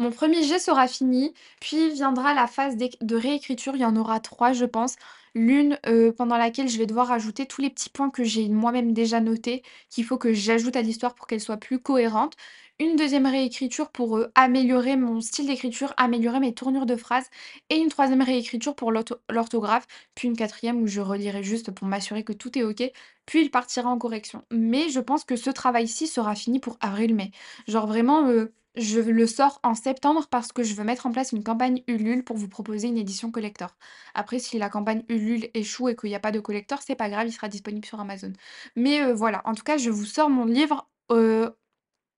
[0.00, 4.18] mon premier jet sera fini, puis viendra la phase de réécriture, il y en aura
[4.18, 4.96] 3 je pense.
[5.36, 8.92] L'une, heu, pendant laquelle je vais devoir ajouter tous les petits points que j'ai moi-même
[8.92, 12.34] déjà notés, qu'il faut que j'ajoute à l'histoire pour qu'elle soit plus cohérente.
[12.80, 17.28] Une deuxième réécriture pour, heu, améliorer mon style d'écriture, améliorer mes tournures de phrases
[17.68, 21.86] et une troisième réécriture pour l'ortho l'orthographe, puis une quatrième où je relirai juste pour
[21.86, 22.82] m'assurer que tout est OK,
[23.26, 24.44] puis il partira en correction.
[24.50, 27.30] Mais je pense que ce travail-ci sera fini pour avril-mai.
[27.68, 31.32] Genre vraiment, heu, je le sors en septembre parce que je veux mettre en place
[31.32, 33.76] une campagne Ulule pour vous proposer une édition collector.
[34.14, 37.10] Après si la campagne Ulule échoue et qu'il y a pas de collector, c'est pas
[37.10, 38.32] grave, il sera disponible sur Amazon.
[38.74, 40.88] Mais, heu, voilà, en tout cas, je vous sors mon livre,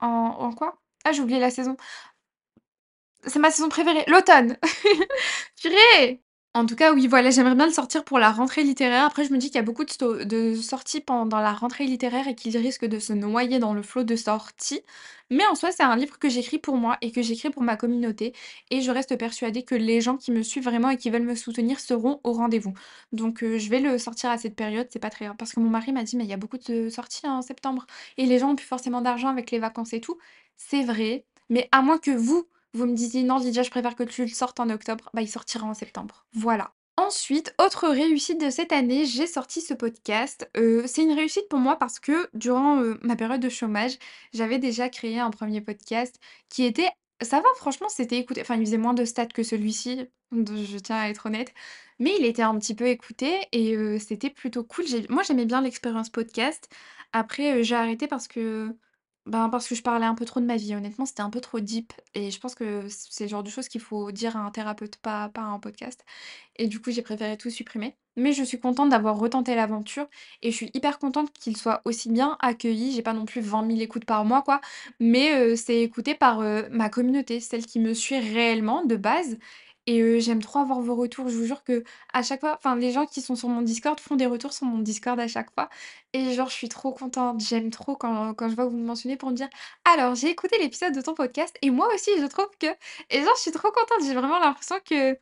[0.07, 0.79] en quoi?
[1.05, 1.77] Ah, j'ai oublié la saison.
[3.27, 4.57] C'est ma saison préférée, l'automne!
[5.61, 6.23] Purée!
[6.55, 9.05] En tout cas, oui, voilà, j'aimerais bien le sortir pour la rentrée littéraire.
[9.07, 12.35] Après, je me dis qu'il y a beaucoup de sorties pendant la rentrée littéraire et
[12.35, 14.83] qu'il risque de se noyer dans le flot de sorties.
[15.31, 17.77] Mais en soi, c'est un livre que j'écris pour moi et que j'écris pour ma
[17.77, 18.35] communauté
[18.71, 21.35] et je reste persuadée que les gens qui me suivent vraiment et qui veulent me
[21.37, 22.75] soutenir seront au rendez-vous.
[23.13, 25.37] Donc heu, je vais le sortir à cette période, c'est pas très grave.
[25.39, 27.87] Parce que mon mari m'a dit: «Mais il y a beaucoup de sorties en septembre
[28.19, 30.19] et les gens ont plus forcément d'argent avec les vacances et tout».
[30.59, 34.03] C'est vrai, mais à moins que vous, vous me disiez: «Non Lydia, je préfère que
[34.03, 36.27] tu le sortes en octobre», bah, il sortira en septembre.
[36.33, 36.73] Voilà.
[36.99, 40.49] Ensuite, autre réussite de cette année, j'ai sorti ce podcast.
[40.57, 43.99] Heu, c'est une réussite pour moi parce que durant, heu, ma période de chômage,
[44.35, 46.89] j'avais déjà créé un premier podcast qui était
[47.23, 50.97] ça va franchement, c'était écouté enfin il faisait moins de stats que celui-ci, je tiens
[50.97, 51.53] à être honnête,
[51.99, 54.85] mais il était un petit peu écouté et heu, c'était plutôt cool.
[55.09, 56.69] Moi j'aimais bien l'expérience podcast.
[57.13, 58.75] Après, j'ai arrêté parce que
[59.27, 60.75] ben, parce que je parlais un peu trop de ma vie.
[60.75, 63.69] Honnêtement, c'était un peu trop deep et je pense que c'est le genre de choses
[63.69, 66.05] qu'il faut dire à un thérapeute, pas à un podcast
[66.57, 67.97] et du coup, j'ai préféré tout supprimer.
[68.17, 70.07] Mais je suis contente d'avoir retenté l'aventure
[70.43, 72.93] et je suis hyper contente qu'il soit aussi bien accueilli.
[72.93, 74.61] J'ai pas non plus 20 000 écoutes par mois, quoi,
[75.01, 79.39] mais c'est écouté par, ma communauté, celle qui me suit réellement de base
[79.87, 81.29] et j'aime trop avoir vos retours.
[81.29, 83.99] Je vous jure que à chaque fois enfin, les gens qui sont sur mon Discord
[84.01, 85.69] font des retours sur mon Discord à chaque fois
[86.13, 87.41] et genre je suis trop contente.
[87.41, 89.49] J'aime trop quand quand je vois que vous me mentionnez pour me dire:
[89.85, 92.67] «Alors j'ai écouté l'épisode de ton podcast et moi aussi je trouve que»
[93.11, 93.99] et genre je suis trop contente.
[94.07, 95.19] J'ai vraiment l'impression que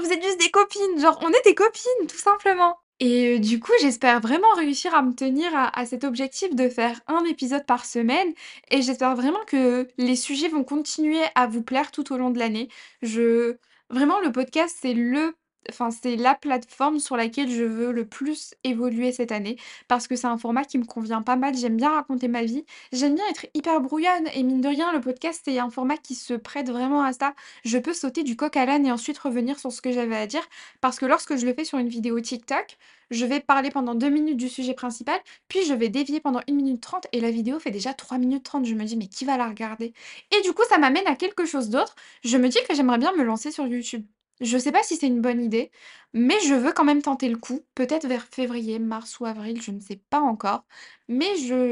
[0.00, 3.72] vous êtes juste des copines, genre on est des copines tout simplement et du coup
[3.80, 7.84] j'espère vraiment réussir à me tenir à à cet objectif de faire un épisode par
[7.84, 8.32] semaine
[8.70, 12.38] et j'espère vraiment que les sujets vont continuer à vous plaire tout au long de
[12.38, 12.68] l'année.
[13.02, 13.56] Je
[13.90, 15.36] vraiment le podcast c'est le
[15.70, 19.56] enfin c'est la plateforme sur laquelle je veux le plus évoluer cette année
[19.88, 21.56] parce que c'est un format qui me convient pas mal.
[21.56, 25.00] J'aime bien raconter ma vie, j'aime bien être hyper brouillonne et mine de rien le
[25.00, 27.34] podcast c'est un format qui se prête vraiment à ça.
[27.64, 30.26] Je peux sauter du coq à l'âne et ensuite revenir sur ce que j'avais à
[30.26, 30.46] dire
[30.80, 32.76] parce que lorsque je le fais sur une vidéo TikTok,
[33.10, 36.52] je vais parler pendant 2 minutes du sujet principal, puis je vais dévier pendant 1
[36.52, 38.66] minute 30 et la vidéo fait déjà 3 minutes 30.
[38.66, 39.92] Je me dis: «Mais qui va la regarder?»
[40.36, 41.94] et du coup ça m'amène à quelque chose d'autre.
[42.24, 44.04] Je me dis que j'aimerais bien me lancer sur YouTube.
[44.40, 45.70] Je sais pas si c'est une bonne idée,
[46.12, 49.70] mais je veux quand même tenter le coup, peut-être vers février, mars ou avril, je
[49.70, 50.64] ne sais pas encore,
[51.08, 51.26] mais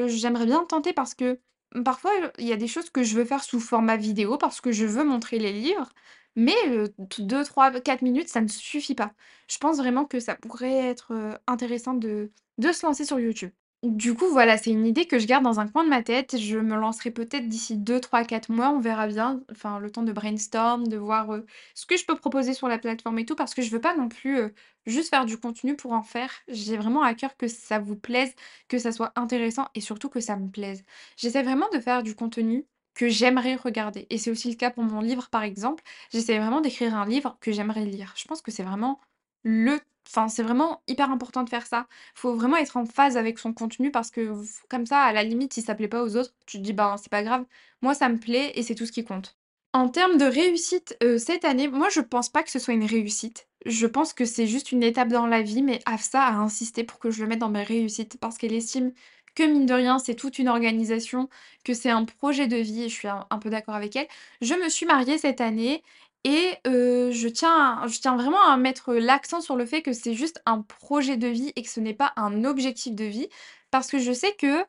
[0.08, 1.38] j'aimerais bien tenter parce que,
[1.74, 4.62] mmh, parfois, il y a des choses que je veux faire sous format vidéo parce
[4.62, 5.90] que je veux montrer les livres,
[6.36, 9.12] mais heu, t 2-3-4 minutes, ça ne suffit pas.
[9.50, 13.50] Je pense vraiment que ça pourrait être, intéressant de se lancer sur YouTube.
[13.84, 16.38] Du coup, voilà, c'est une idée que je garde dans un coin de ma tête.
[16.38, 19.42] Je me lancerai peut-être d'ici 2-3-4 mois, on verra bien.
[19.52, 21.44] Enfin, le temps de brainstorm, de voir, heu,
[21.74, 23.94] ce que je peux proposer sur la plateforme et tout, parce que je veux pas
[23.94, 24.54] non plus, heu,
[24.86, 26.30] juste faire du contenu pour en faire.
[26.48, 28.32] J'ai vraiment à cœur que ça vous plaise,
[28.68, 30.82] que ça soit intéressant et surtout que ça me plaise.
[31.18, 34.84] J'essaie vraiment de faire du contenu que j'aimerais regarder et c'est aussi le cas pour
[34.84, 35.82] mon livre, par exemple.
[36.10, 38.14] J'essaie vraiment d'écrire un livre que j'aimerais lire.
[38.16, 38.98] Je pense que c'est vraiment
[39.42, 41.86] le Enfin, c'est vraiment hyper important de faire ça.
[42.14, 44.32] Faut vraiment être en phase avec son contenu parce que
[44.68, 46.96] comme ça, à la limite, si ça plaît pas aux autres, tu te dis: «Ben,
[46.98, 47.44] c'est pas grave,
[47.82, 49.36] moi ça me plaît et c'est tout ce qui compte».
[49.72, 52.84] En termes de réussite, heu, cette année, moi je pense pas que ce soit une
[52.84, 53.48] réussite.
[53.66, 56.98] Je pense que c'est juste une étape dans la vie, mais Afsa a insisté pour
[57.00, 58.92] que je le mette dans mes réussites parce qu'elle estime
[59.34, 61.28] que mine de rien, c'est toute une organisation,
[61.64, 64.06] que c'est un projet de vie et je suis un peu d'accord avec elle.
[64.40, 65.82] Je me suis mariée cette année
[66.24, 70.14] et heu, je tiens je tiens vraiment à mettre l'accent sur le fait que c'est
[70.14, 73.28] juste un projet de vie et que ce n'est pas un objectif de vie.
[73.70, 74.64] Parce que je sais que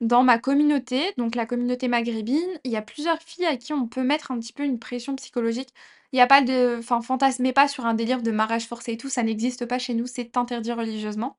[0.00, 3.88] dans ma communauté, donc la communauté maghrébine, il y a plusieurs filles à qui on
[3.88, 5.70] peut mettre un petit peu une pression psychologique.
[6.12, 8.96] Il y a pas de enfin, fantasmez pas sur un délire de mariage forcé et
[8.96, 11.38] tout, ça n'existe pas chez nous, c'est interdit religieusement.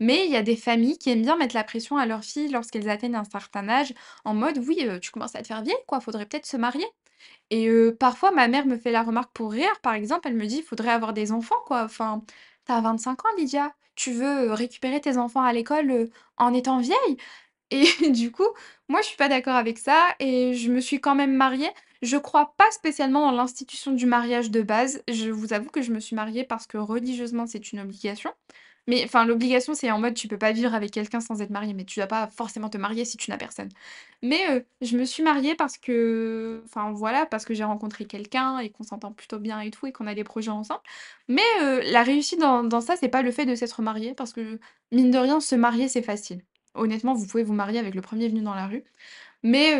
[0.00, 2.48] Mais il y a des familles qui aiment bien mettre la pression à leurs filles
[2.50, 3.94] lorsqu'elles atteignent un certain âge,
[4.24, 6.86] en mode: «Oui, heu, tu commences à te faire vieille quoi, faudrait peut-être se marier».
[7.50, 10.62] Et parfois ma mère me fait la remarque pour rire, par exemple, elle me dit:
[10.62, 12.22] «Faudrait avoir des enfants quoi, enfin,
[12.66, 17.16] tu as 25 ans Lydia, tu veux, récupérer tes enfants à l'école, en étant vieille?»
[17.70, 18.48] Et du coup,
[18.88, 21.70] moi, je suis pas d'accord avec ça et je me suis quand même mariée.
[22.02, 25.02] Je crois pas spécialement dans l'institution du mariage de base.
[25.08, 28.32] Je vous avoue que je me suis mariée parce que religieusement, c'est une obligation.
[28.86, 31.74] Mais enfin, l'obligation, c'est en mode tu peux pas vivre avec quelqu'un sans être marié,
[31.74, 33.68] mais tu dois pas forcément te marier si tu n'as personne.
[34.22, 38.58] Mais heu, je me suis mariée parce que enfin voilà, parce que j'ai rencontré quelqu'un
[38.58, 40.80] et qu'on s'entend plutôt bien et tout et qu'on a des projets ensemble.
[41.28, 44.32] Mais heu, la réussite dans dans ça, c'est pas le fait de s'être marié parce
[44.32, 44.58] que
[44.92, 46.42] mine de rien, se marier, c'est facile.
[46.74, 48.84] Honnêtement, vous pouvez vous marier avec le premier venu dans la rue.
[49.42, 49.74] Mais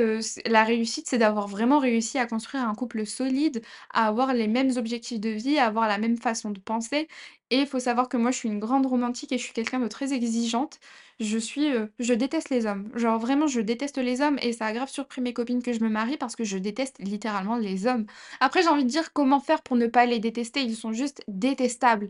[0.46, 4.70] la réussite, c'est d'avoir vraiment réussi à construire un couple solide, à avoir les mêmes
[4.76, 7.08] objectifs de vie, à avoir la même façon de penser
[7.50, 9.80] et il faut savoir que moi, je suis une grande romantique et je suis quelqu'un
[9.80, 10.78] de très exigeante.
[11.18, 11.68] Je suis,
[11.98, 12.90] je déteste les hommes.
[12.94, 15.80] Genre vraiment, je déteste les hommes et ça a grave surpris mes copines que je
[15.80, 18.06] me marie parce que je déteste littéralement les hommes.
[18.40, 20.62] Après, j'ai envie de dire comment faire pour ne pas les détester?
[20.62, 22.08] Ils sont juste détestables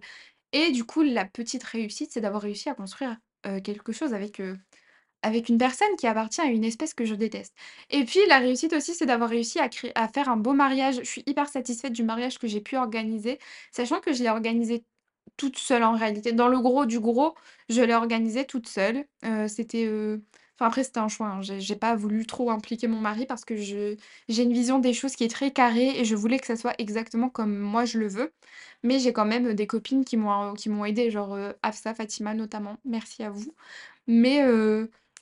[0.53, 3.17] et du coup, la petite réussite, c'est d'avoir réussi à construire,
[3.65, 4.59] quelque chose avec, heu
[5.23, 7.55] avec une personne qui appartient à une espèce que je déteste.
[7.91, 10.97] Et puis la réussite aussi, c'est d'avoir réussi à faire un beau mariage.
[11.03, 13.39] Je suis hyper satisfaite du mariage que j'ai pu organiser,
[13.73, 14.85] sachant que je l'ai organisé
[15.37, 16.33] toute seule en réalité.
[16.33, 17.35] Dans le gros du gros,
[17.69, 19.05] je l'ai organisé toute seule.
[19.25, 20.23] Heu, c'était, heu
[20.59, 21.41] enfin après c'était un choix, hein.
[21.43, 23.97] J'ai pas voulu trop impliquer mon mari parce que je
[24.29, 26.75] j'ai une vision des choses qui est très carrée et je voulais que ça soit
[26.79, 28.33] exactement comme moi je le veux.
[28.83, 32.35] Mais j'ai quand même, des copines qui m'ont qui m'ont aidée, genre, heu, Hafsa, Fatima
[32.35, 32.77] notamment.
[32.85, 33.55] Merci à vous.
[34.09, 34.43] Mais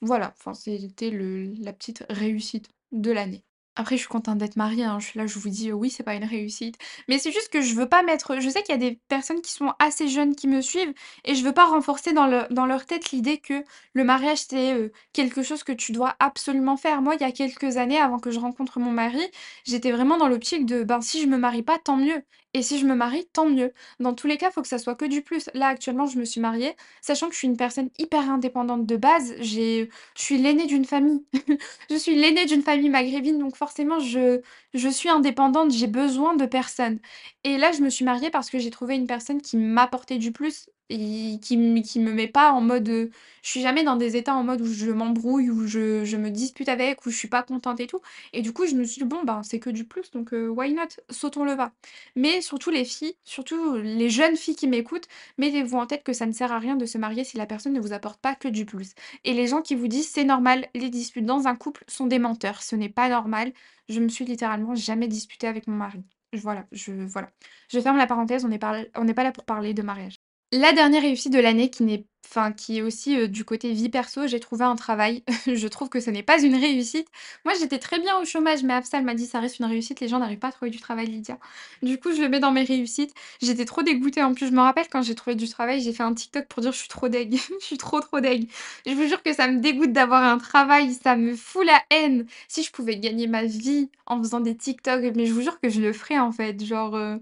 [0.01, 3.45] voilà, enfin, c'était la petite réussite de l'année.
[3.77, 6.03] Après, je suis contente d'être mariée, hein, je suis là, je vous dis: «Oui, c'est
[6.03, 6.77] pas une réussite».
[7.09, 9.41] Mais c'est juste que je veux pas mettre je sais qu'il y a des personnes
[9.41, 10.93] qui sont assez jeunes qui me suivent
[11.25, 14.75] et je veux pas renforcer dans le dans leur tête l'idée que le mariage, c'est,
[14.75, 17.03] heu, quelque chose que tu dois absolument faire.
[17.03, 19.23] Moi, il y a quelques années, avant que je rencontre mon mari,
[19.65, 22.23] j'étais vraiment dans l'optique de: «Ben, si je me marie pas, tant mieux
[22.55, 23.73] et si je me marie, tant mieux».
[24.01, 25.49] Dans tous les cas, faut que ça soit que du plus.
[25.55, 28.97] Là, actuellement, je me suis mariée, sachant que je suis une personne hyper indépendante de
[28.97, 29.35] base.
[29.41, 31.25] Je suis l'aînée d'une famille.
[31.91, 34.41] Je suis l'aînée d'une famille maghrébine, donc forcément je
[34.75, 36.99] je suis indépendante, j'ai besoin de personne.
[37.45, 40.33] Et là, je me suis mariée parce que j'ai trouvé une personne qui m'apportait du
[40.33, 43.11] plus qui me qui me met pas en mode, heu
[43.43, 46.31] je suis jamais dans des états en mode où je m'embrouille, où je je me
[46.31, 48.01] dispute avec, où je suis pas contente et tout.
[48.33, 50.49] Et du coup, je me suis dit: «Bon, ben, c'est que du plus, donc heu,
[50.51, 50.83] why not?
[51.11, 51.73] Sautons le pas».
[52.17, 56.27] Mais surtout les filles, surtout les jeunes filles qui m'écoutent, mettez-vous en tête que ça
[56.27, 58.49] ne sert à rien de se marier si la personne ne vous apporte pas que
[58.49, 58.93] du plus.
[59.25, 62.19] Et les gens qui vous disent: «C'est normal, les disputes dans un couple» sont des
[62.19, 62.63] menteurs.
[62.63, 63.53] Ce n'est pas normal.
[63.89, 66.03] Je me suis littéralement jamais disputée avec mon mari.
[66.35, 67.31] Voilà, je voilà.
[67.71, 70.17] Je ferme la parenthèse, on pas on n'est pas là pour parler de mariage.
[70.53, 73.89] La dernière réussite de l'année qui n'est enfin qui est aussi, heu, du côté vie
[73.89, 75.23] perso, j'ai trouvé un travail.
[75.47, 77.09] Je trouve que ce n'est pas une réussite.
[77.47, 80.01] Moi, j'étais très bien au chômage, mais Afsa, elle m'a dit: «Ça reste une réussite,
[80.01, 81.39] les gens n'arrivent pas à trouver du travail, Lydia».
[81.83, 83.15] Du coup, je le mets dans mes réussites.
[83.41, 86.03] J'étais trop dégoûtée en plus, je me rappelle quand j'ai trouvé du travail, j'ai fait
[86.03, 88.47] un TikTok pour dire: «Je suis trop deg, je suis trop, trop deg».
[88.87, 92.27] Je vous jure que ça me dégoûte d'avoir un travail, ça me fout la haine.
[92.49, 95.69] Si je pouvais gagner ma vie en faisant des TikTok, mais je vous jure que
[95.71, 97.21] je le ferais en fait, genre, heu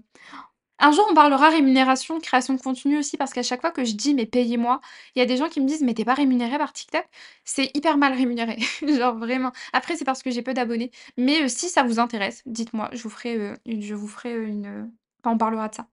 [0.79, 3.93] un jour, on parlera rémunération, création de contenu aussi parce qu'à chaque fois que je
[3.93, 4.79] dis: «Mais payez-moi»,
[5.15, 7.05] il y a des gens qui me disent: «Mais tu es pas rémunéré par TikTok?»
[7.45, 9.51] c'est hyper mal rémunéré, genre vraiment.
[9.73, 13.01] Après, c'est parce que j'ai peu d'abonnés, mais heu, si ça vous intéresse, dites-moi, je
[13.03, 13.97] vous ferai, heu, une je heu
[15.23, 15.87] enfin, on parlera de ça.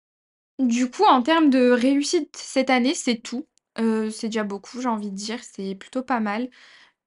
[0.61, 3.47] Du coup, en termes de réussite cette année, c'est tout.
[3.79, 6.49] C'est déjà beaucoup, j'ai envie de dire, c'est plutôt pas mal.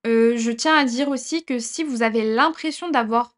[0.06, 3.36] Je tiens à dire aussi que si vous avez l'impression d'avoir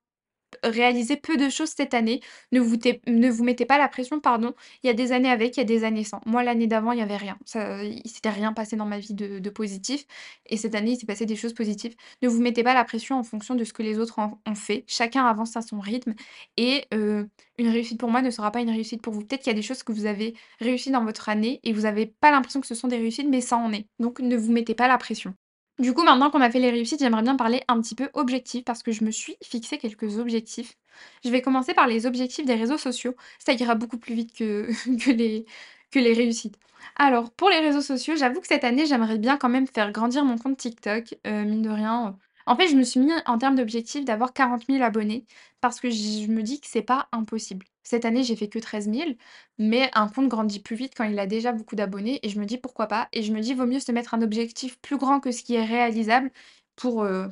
[0.64, 2.22] réaliser peu de choses cette année.
[2.52, 4.54] Ne vous ne vous mettez pas la pression, pardon.
[4.84, 6.22] Il y a des années avec, il y a des années sans.
[6.26, 7.38] Moi, l'année d'avant, il y avait rien.
[7.46, 10.06] Ça il s'était rien passé dans ma vie de positif
[10.46, 11.96] et cette année, il s'est passé des choses positives.
[12.22, 14.84] Ne vous mettez pas la pression en fonction de ce que les autres ont fait.
[14.88, 16.14] Chacun avance à son rythme
[16.58, 19.22] et heu, une réussite pour moi ne sera pas une réussite pour vous.
[19.26, 21.86] Peut-être qu'il y a des choses que vous avez réussi dans votre année et vous
[21.86, 23.88] avez pas l'impression que ce sont des réussites, mais ça en est.
[24.00, 25.34] Donc ne vous mettez pas la pression.
[25.80, 28.66] Du coup, maintenant qu'on a fait les réussites, j'aimerais bien parler un petit peu objectifs
[28.66, 30.76] parce que je me suis fixé quelques objectifs.
[31.24, 33.16] Je vais commencer par les objectifs des réseaux sociaux.
[33.40, 34.70] Ça ira beaucoup plus vite que,
[35.12, 35.46] les,
[35.92, 36.60] que réussites.
[36.98, 40.26] Alors, pour les réseaux sociaux, j'avoue que cette année, j'aimerais bien quand même faire grandir
[40.26, 42.18] mon compte TikTok, euh, mine de rien.
[42.50, 45.26] En fait, je me suis mis en termes d'objectif d'avoir 40 000 abonnés
[45.62, 47.66] parce que je me dis que c'est pas impossible.
[47.84, 49.18] Cette année, j'ai fait que 13 000,
[49.60, 52.46] mais un compte grandit plus vite quand il a déjà beaucoup d'abonnés et je me
[52.46, 53.08] dis pourquoi pas.
[53.14, 55.56] Et je me dis, vaut mieux se mettre un objectif plus grand que ce qui
[55.56, 56.32] est réalisable
[56.76, 57.28] pour, euh,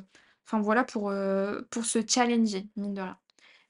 [0.52, 3.18] voilà, pour, euh, pour se challenger, mine de rien.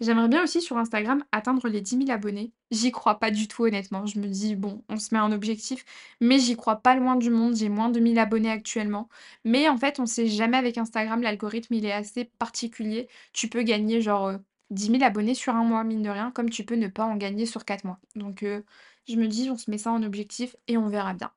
[0.01, 2.53] J'aimerais bien aussi sur Instagram atteindre les 10 000 abonnés.
[2.71, 4.07] J'y crois pas du tout honnêtement.
[4.07, 5.85] Je me dis: «Bon, on se met un objectif»,
[6.21, 7.57] mais j'y crois pas loin du monde.
[7.57, 9.09] J'ai moins de 1000 abonnés actuellement.
[9.45, 13.09] Mais en fait, on sait jamais avec Instagram, l'algorithme, il est assez particulier.
[13.33, 14.39] Tu peux gagner genre, heu,
[14.71, 17.17] 10 000 abonnés sur un mois, mine de rien, comme tu peux ne pas en
[17.17, 17.99] gagner sur 4 mois.
[18.15, 18.65] Donc heu,
[19.09, 21.31] je me dis: «On se met ça en objectif et on verra bien».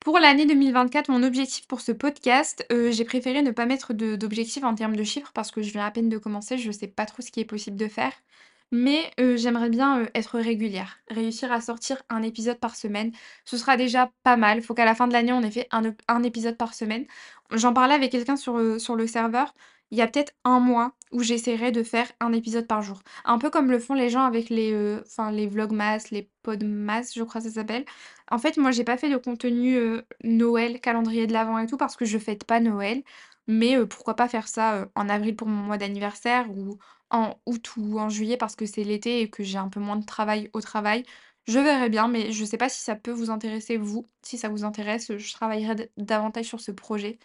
[0.00, 4.62] Pour l'année 2024, mon objectif pour ce podcast, heu, j'ai préféré ne pas mettre d'objectif
[4.62, 7.06] en termes de chiffres parce que je viens à peine de commencer, je sais pas
[7.06, 8.12] trop ce qui est possible de faire.
[8.72, 13.12] Mais, heu, j'aimerais bien, heu, être régulière, réussir à sortir un épisode par semaine.
[13.44, 14.62] Ce sera déjà pas mal.
[14.62, 15.68] Faut qu'à la fin de l'année, on ait fait
[16.08, 17.06] un épisode par semaine.
[17.52, 19.54] J'en parlais avec quelqu'un sur le serveur.
[19.90, 23.02] Il y a peut-être un mois où j'essaierai de faire un épisode par jour.
[23.24, 27.22] Un peu comme le font les gens avec les, enfin les vlogmas, les podmas, je
[27.22, 27.84] crois que ça s'appelle.
[28.30, 31.76] En fait, moi, j'ai pas fait de contenu, heu, Noël, calendrier de l'avent et tout
[31.76, 33.02] parce que je fête pas Noël.
[33.46, 36.78] Mais, heu, pourquoi pas faire ça, en avril pour mon mois d'anniversaire ou
[37.10, 39.96] en août ou en juillet parce que c'est l'été et que j'ai un peu moins
[39.96, 41.04] de travail au travail.
[41.46, 44.08] Je verrai bien, mais je sais pas si ça peut vous intéresser vous.
[44.22, 47.18] Si ça vous intéresse, je travaillerai davantage sur ce projet.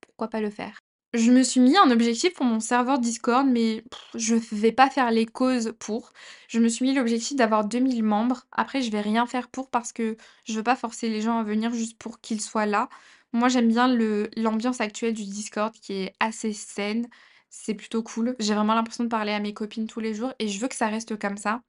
[0.00, 0.78] Pourquoi pas le faire?
[1.14, 3.82] Je me suis mis un objectif pour mon serveur Discord, mais
[4.14, 6.12] je vais pas faire les causes pour.
[6.48, 8.46] Je me suis mis l'objectif d'avoir 2000 membres.
[8.52, 11.44] Après, je vais rien faire pour parce que je veux pas forcer les gens à
[11.44, 12.90] venir juste pour qu'ils soient là.
[13.32, 13.88] Moi, j'aime bien
[14.36, 17.08] l'ambiance actuelle du Discord qui est assez saine.
[17.48, 18.36] C'est plutôt cool.
[18.38, 20.74] J'ai vraiment l'impression de parler à mes copines tous les jours et je veux que
[20.74, 21.62] ça reste comme ça.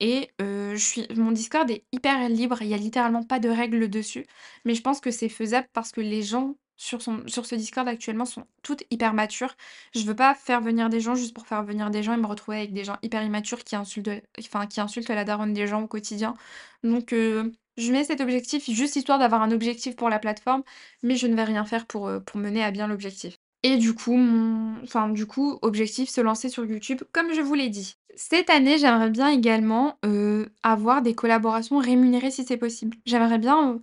[0.00, 0.30] Et
[0.76, 4.26] suis mon Discord est hyper libre, il y a littéralement pas de règles dessus,
[4.64, 7.88] mais je pense que c'est faisable parce que les gens sur son sur ce Discord
[7.88, 9.54] actuellement sont toutes hyper matures.
[9.94, 12.26] Je veux pas faire venir des gens juste pour faire venir des gens et me
[12.26, 14.10] retrouver avec des gens hyper immatures qui insultent
[14.40, 16.34] enfin qui insultent la daronne des gens au quotidien.
[16.84, 20.62] Donc heu, je mets cet objectif juste histoire d'avoir un objectif pour la plateforme,
[21.02, 23.38] mais je ne vais rien faire pour, heu, pour mener à bien l'objectif.
[23.62, 27.54] Et du coup, mon enfin, du coup, objectif, se lancer sur YouTube, comme je vous
[27.54, 27.96] l'ai dit.
[28.14, 32.96] Cette année, j'aimerais bien également, heu, avoir des collaborations rémunérées si c'est possible.
[33.06, 33.80] J'aimerais bien,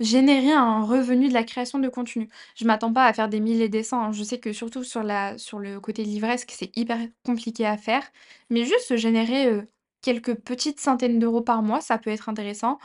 [0.00, 2.28] générer un revenu de la création de contenu.
[2.56, 3.82] Je m'attends pas à faire des 1000 et des.
[4.12, 8.02] Je sais que surtout sur la sur le côté livresque, c'est hyper compliqué à faire,
[8.50, 9.68] mais juste générer, heu,
[10.02, 12.78] quelques petites centaines d'euros par mois, ça peut être intéressant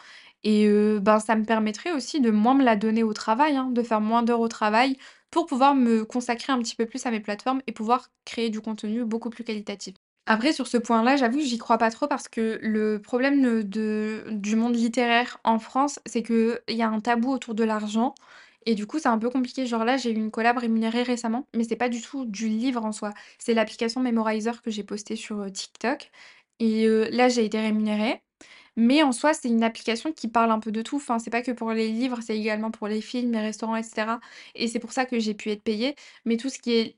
[0.43, 3.69] et heu, ben, ça me permettrait aussi de moins me la donner au travail, hein,
[3.71, 4.97] de faire moins d'heures au travail
[5.30, 8.62] pour pouvoir me consacrer un petit peu plus à mes plateformes et pouvoir créer du
[8.62, 9.95] contenu beaucoup plus qualitatif.
[10.27, 14.55] Après sur ce point-là, j'avoue j'y crois pas trop parce que le problème, de du
[14.55, 18.13] monde littéraire en France, c'est qu'il y a un tabou autour de l'argent
[18.67, 19.65] et du coup, c'est un peu compliqué.
[19.65, 22.86] Genre là, j'ai eu une collab rémunérée récemment, mais c'est pas du tout du livre
[22.86, 23.12] en soi.
[23.39, 26.12] C'est l'application Memorizer que j'ai postée sur, TikTok
[26.60, 28.21] et là, j'ai été rémunérée
[28.77, 30.97] mais en soi, c'est une application qui parle un peu de tout.
[30.97, 33.84] Enfin, c'est pas que pour les livres, c'est également pour les films, les restaurants et
[33.84, 34.19] cetera
[34.55, 35.95] et c'est pour ça que j'ai pu être payée.
[36.25, 36.97] Mais tout ce qui est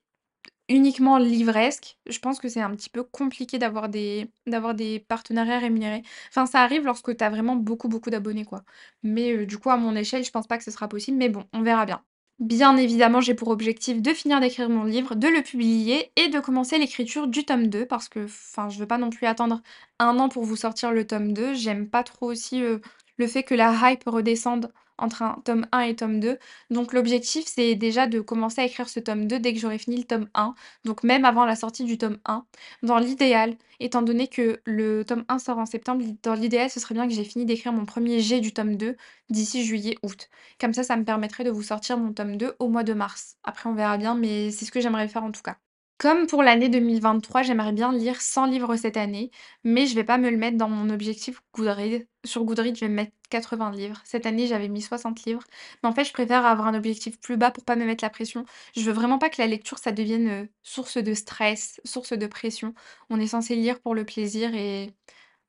[0.70, 6.04] uniquement livresque, je pense que c'est un petit peu compliqué d'avoir des partenariats rémunérés.
[6.30, 8.64] Enfin, ça arrive lorsque tu as vraiment beaucoup, beaucoup d'abonnés, quoi.
[9.04, 11.30] Mais heu, du coup, à mon échelle, je pense pas que ce sera possible, mais
[11.30, 12.02] bon, on verra bien.
[12.40, 16.40] Bien évidemment, j'ai pour objectif de finir d'écrire mon livre, de le publier et de
[16.40, 19.62] commencer l'écriture du tome 2 parce que, enfin, je veux pas non plus attendre
[20.00, 21.54] un an pour vous sortir le tome 2.
[21.54, 22.82] J'aime pas trop aussi, heu,
[23.18, 26.38] le fait que la hype redescende entre un tome 1 et tome 2.
[26.70, 29.98] Donc l'objectif, c'est déjà de commencer à écrire ce tome 2 dès que j'aurai fini
[29.98, 30.54] le tome 1,
[30.86, 32.46] donc même avant la sortie du tome 1.
[32.84, 36.94] Dans l'idéal, étant donné que le tome 1 sort en septembre, dans l'idéal, ce serait
[36.96, 38.96] bien que j'ai fini d'écrire mon premier jet du tome 2
[39.30, 40.30] d'ici juillet-août.
[40.60, 43.38] Comme ça, ça me permettrait de vous sortir mon tome 2 au mois de mars.
[43.44, 45.58] Après, on verra bien, mais c'est ce que j'aimerais faire en tout cas.
[45.98, 49.32] Comme pour l'année 2023, j'aimerais bien lire 100 livres cette année,
[49.64, 52.04] mais je vais pas me le mettre dans mon objectif Goodreads.
[52.26, 54.02] Sur Goodreads, je vais me mettre 80 livres.
[54.04, 55.44] Cette année, j'avais mis 60 livres.
[55.82, 58.10] Mais en fait, je préfère avoir un objectif plus bas pour pas me mettre la
[58.10, 58.44] pression.
[58.76, 62.28] Je veux vraiment pas que la lecture, ça devienne, heu, source de stress, source de
[62.28, 62.74] pression.
[63.10, 64.92] On est censé lire pour le plaisir et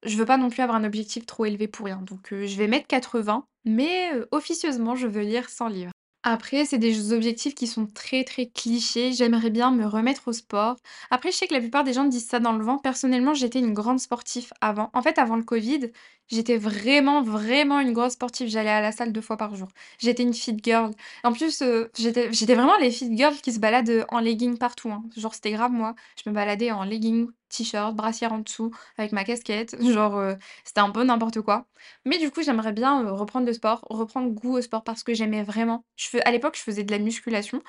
[0.05, 2.03] je veux pas non plus avoir un objectif trop élevé pour rien.
[2.03, 5.93] Donc, heu, je vais mettre 80, mais, heu, officieusement, je veux lire 100 livres.
[6.27, 9.13] Après, c'est des objectifs qui sont très, très clichés.
[9.13, 10.77] J'aimerais bien me remettre au sport.
[11.11, 12.79] Après, je sais que la plupart des gens disent ça dans le vent.
[12.79, 14.91] Personnellement, j'étais une grande sportive avant.
[14.95, 15.91] En fait, avant le Covid,
[16.29, 18.49] j'étais vraiment, vraiment une grosse sportive.
[18.49, 19.69] J'allais à la salle 2 fois par jour.
[19.99, 20.91] J'étais une fit girl.
[21.25, 24.91] En plus, heu, j'étais vraiment les fit girls qui se baladent, heu, en legging partout,
[24.91, 25.03] hein.
[25.17, 25.95] Genre, c'était grave moi.
[26.23, 29.77] Je me baladais en legging, t-shirt, brassière en dessous, avec ma casquette.
[29.83, 31.67] Genre, heu, c'était un peu n'importe quoi.
[32.05, 35.43] Mais du coup, j'aimerais bien, reprendre le sport, reprendre goût au sport parce que j'aimais
[35.43, 35.85] vraiment.
[35.97, 37.63] Je fais à l'époque, je faisais de la musculation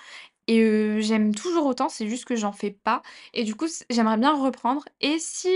[0.48, 3.02] et j'aime toujours autant, c'est juste que j'en fais pas
[3.34, 5.50] et du coup, j'aimerais bien reprendre et si,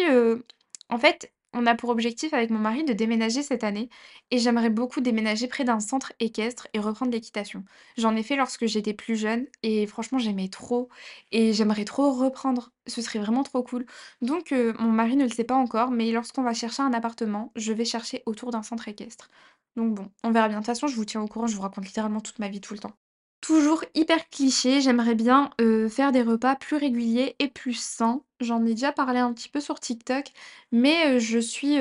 [0.89, 3.89] en fait, on a pour objectif avec mon mari de déménager cette année
[4.31, 7.63] et j'aimerais beaucoup déménager près d'un centre équestre et reprendre l'équitation.
[7.97, 10.89] J'en ai fait lorsque j'étais plus jeune et franchement, j'aimais trop
[11.31, 12.71] et j'aimerais trop reprendre.
[12.87, 13.85] Ce serait vraiment trop cool.
[14.21, 17.51] Donc heu, mon mari ne le sait pas encore, mais lorsqu'on va chercher un appartement,
[17.55, 19.29] je vais chercher autour d'un centre équestre.
[19.75, 20.57] Donc bon, on verra bien.
[20.59, 22.61] De toute façon, je vous tiens au courant, je vous raconte littéralement toute ma vie
[22.61, 22.93] tout le temps.
[23.41, 25.49] Toujours hyper cliché, j'aimerais bien,
[25.89, 28.21] faire des repas plus réguliers et plus sains.
[28.41, 30.25] J'en ai déjà parlé un petit peu sur TikTok,
[30.71, 31.77] mais je suis,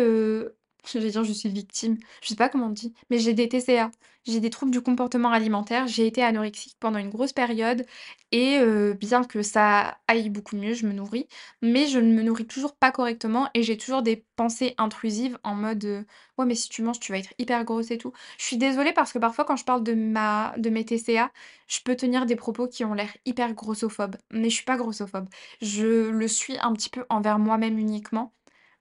[0.91, 3.91] j'allais dire je suis victime, je sais pas comment on dit, mais j'ai des TCA.
[4.26, 7.87] J'ai des troubles du comportement alimentaire, j'ai été anorexique pendant une grosse période
[8.31, 11.26] et heu, bien que ça aille beaucoup mieux, je me nourris,
[11.62, 15.55] mais je ne me nourris toujours pas correctement et j'ai toujours des pensées intrusives en
[15.55, 16.07] mode, heu:
[16.37, 18.12] «Ouais, mais si tu manges, tu vas être hyper grosse et tout».
[18.39, 21.31] Je suis désolée parce que parfois quand je parle de de mes TCA,
[21.68, 25.29] je peux tenir des propos qui ont l'air hyper grossophobes, mais je suis pas grossophobe.
[25.62, 28.33] Je le suis un petit peu envers moi-même uniquement,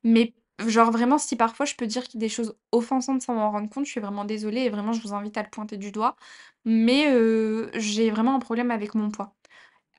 [0.04, 0.34] mais
[0.66, 3.92] genre vraiment si parfois je peux dire des choses offensantes sans m'en rendre compte, je
[3.92, 6.16] suis vraiment désolée et vraiment je vous invite à le pointer du doigt.
[6.66, 9.36] Mais heu, j'ai vraiment un problème avec mon poids.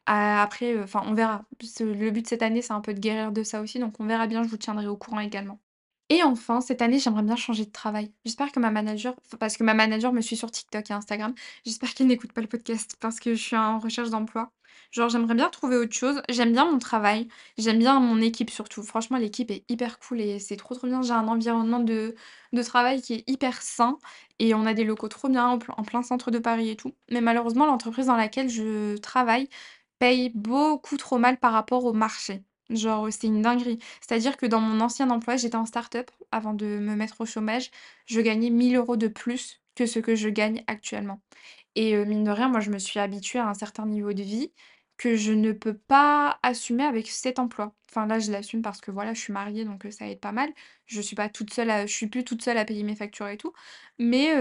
[0.07, 1.45] Après, heu, enfin on verra.
[1.81, 4.07] Le but de cette année, c'est un peu de guérir de ça aussi, donc on
[4.07, 5.61] verra bien, je vous tiendrai au courant également.
[6.11, 8.11] Et enfin, cette année, j'aimerais bien changer de travail.
[8.25, 11.35] J'espère que ma manager parce que ma manager me suit sur TikTok et Instagram.
[11.67, 14.51] J'espère qu'elle n'écoute pas le podcast parce que je suis en recherche d'emploi.
[14.91, 16.23] Genre, j'aimerais bien trouver autre chose.
[16.31, 17.29] J'aime bien mon travail,
[17.59, 18.83] j'aime bien mon équipe surtout.
[18.83, 21.03] Franchement, l'équipe est hyper cool et c'est trop, trop bien.
[21.03, 22.15] J'ai un environnement de
[22.65, 23.99] travail qui est hyper sain
[24.39, 26.95] et on a des locaux trop bien en en plein centre de Paris et tout.
[27.11, 29.49] Mais malheureusement, l'entreprise dans laquelle je travaille
[29.99, 32.43] paye beaucoup trop mal par rapport au marché.
[32.71, 33.79] Genre, c'est une dinguerie.
[34.01, 37.71] C'est-à-dire que dans mon ancien emploi, j'étais en start-up avant de me mettre au chômage,
[38.07, 41.21] je gagnais 1 000 € de plus que ce que je gagne actuellement.
[41.77, 44.53] Et mine de rien, moi, je me suis habituée à un certain niveau de vie
[44.99, 47.75] que je ne peux pas assumer avec cet emploi.
[47.91, 50.51] Enfin, là, je l'assume parce que, voilà, je suis mariée, donc ça aide pas mal.
[50.87, 53.37] Je suis pas toute seule je suis plus toute seule à payer mes factures et
[53.39, 53.53] tout.
[53.99, 54.33] Mais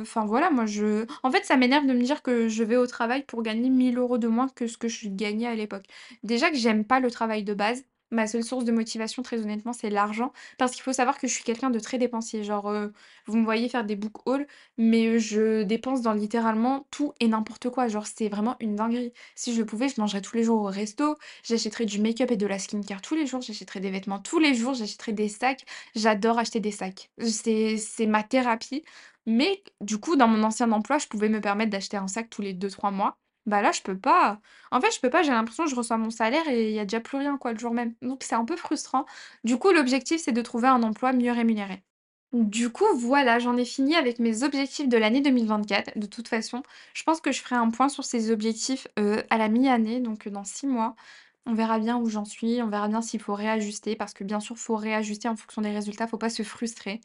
[0.00, 2.86] enfin, voilà, moi, je en fait, ça m'énerve de me dire que je vais au
[2.86, 5.84] travail pour gagner 1 000 € de moins que ce que je gagnais à l'époque.
[6.22, 7.84] Déjà que j'aime pas le travail de base.
[8.10, 10.32] Ma seule source de motivation, très honnêtement, c'est l'argent.
[10.56, 12.42] Parce qu'il faut savoir que je suis quelqu'un de très dépensier.
[12.42, 12.92] Genre, heu,
[13.26, 14.46] vous me voyez faire des book hauls,
[14.78, 17.86] mais je dépense dans littéralement tout et n'importe quoi.
[17.88, 19.12] Genre, c'est vraiment une dinguerie.
[19.34, 22.46] Si je pouvais, je mangerais tous les jours au resto, j'achèterais du make-up et de
[22.46, 25.64] la skincare tous les jours, j'achèterais des vêtements tous les jours, j'achèterais des sacs.
[25.94, 27.10] J'adore acheter des sacs.
[27.20, 28.84] C'est ma thérapie.
[29.26, 32.40] Mais du coup, dans mon ancien emploi, je pouvais me permettre d'acheter un sac tous
[32.42, 33.18] les deux trois mois.
[33.48, 34.40] Bah là, je peux pas.
[34.70, 36.78] En fait, je peux pas, j'ai l'impression que je reçois mon salaire et il y
[36.80, 37.94] a déjà plus rien quoi, le jour même.
[38.02, 39.06] Donc c'est un peu frustrant.
[39.44, 41.82] Du coup, l'objectif, c'est de trouver un emploi mieux rémunéré.
[42.34, 45.98] Du coup, voilà, j'en ai fini avec mes objectifs de l'année 2024.
[45.98, 46.62] De toute façon,
[46.94, 50.26] je pense que je ferai un point sur ces objectifs, heu, à la mi-année, donc
[50.26, 50.94] heu, dans 6 mois.
[51.46, 54.40] On verra bien où j'en suis, on verra bien s'il faut réajuster parce que bien
[54.40, 57.00] sûr, faut réajuster en fonction des résultats, faut pas se frustrer.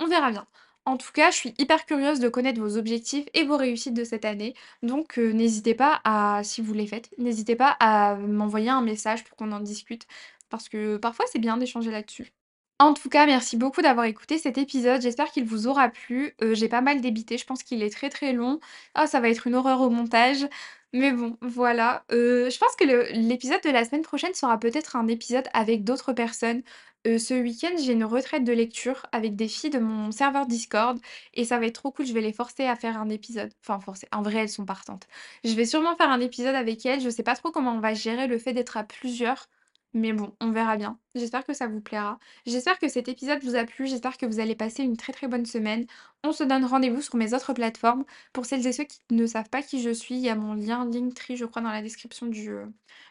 [0.00, 0.46] On verra bien.
[0.86, 4.04] En tout cas, je suis hyper curieuse de connaître vos objectifs et vos réussites de
[4.04, 4.54] cette année.
[4.82, 9.24] Donc heu, n'hésitez pas à si vous les faites, n'hésitez pas à m'envoyer un message
[9.24, 10.06] pour qu'on en discute
[10.50, 12.32] parce que parfois c'est bien d'échanger là-dessus.
[12.80, 15.00] En tout cas, merci beaucoup d'avoir écouté cet épisode.
[15.00, 16.34] J'espère qu'il vous aura plu.
[16.42, 18.58] Heu, j'ai pas mal débité, je pense qu'il est très, très long.
[18.94, 20.46] Ah, ça va être une horreur au montage.
[20.94, 22.04] Mais bon, voilà.
[22.12, 22.84] Heu, je pense que
[23.14, 26.62] l'épisode de la semaine prochaine sera peut-être un épisode avec d'autres personnes.
[27.06, 30.98] Heu, ce week-end, j'ai une retraite de lecture avec des filles de mon serveur Discord
[31.34, 32.06] et ça va être trop cool.
[32.06, 33.52] Je vais les forcer à faire un épisode.
[33.62, 35.06] Enfin forcer, en vrai, elles sont partantes.
[35.44, 37.00] Je vais sûrement faire un épisode avec elles.
[37.02, 39.48] Je sais pas trop comment on va gérer le fait d'être à plusieurs.
[39.94, 40.98] Mais bon, on verra bien.
[41.14, 42.18] J'espère que ça vous plaira.
[42.46, 45.28] J'espère que cet épisode vous a plu, j'espère que vous allez passer une très, très
[45.28, 45.86] bonne semaine.
[46.24, 48.04] On se donne rendez-vous sur mes autres plateformes.
[48.32, 50.54] Pour celles et ceux qui ne savent pas qui je suis, il y a mon
[50.54, 52.50] lien Linktree, je crois, dans la description du,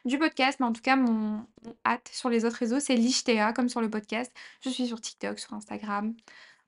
[0.03, 1.45] du podcast, mais en tout cas, mon
[1.85, 4.33] hâte sur les autres réseaux, c'est Lichtea, comme sur le podcast.
[4.61, 6.13] Je suis sur TikTok, sur Instagram.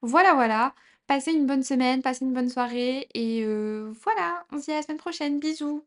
[0.01, 0.73] Voilà, voilà.
[1.07, 4.75] Passez une bonne semaine, passez une bonne soirée et heu, voilà, on se dit à
[4.77, 5.39] la semaine prochaine.
[5.39, 5.85] Bisous.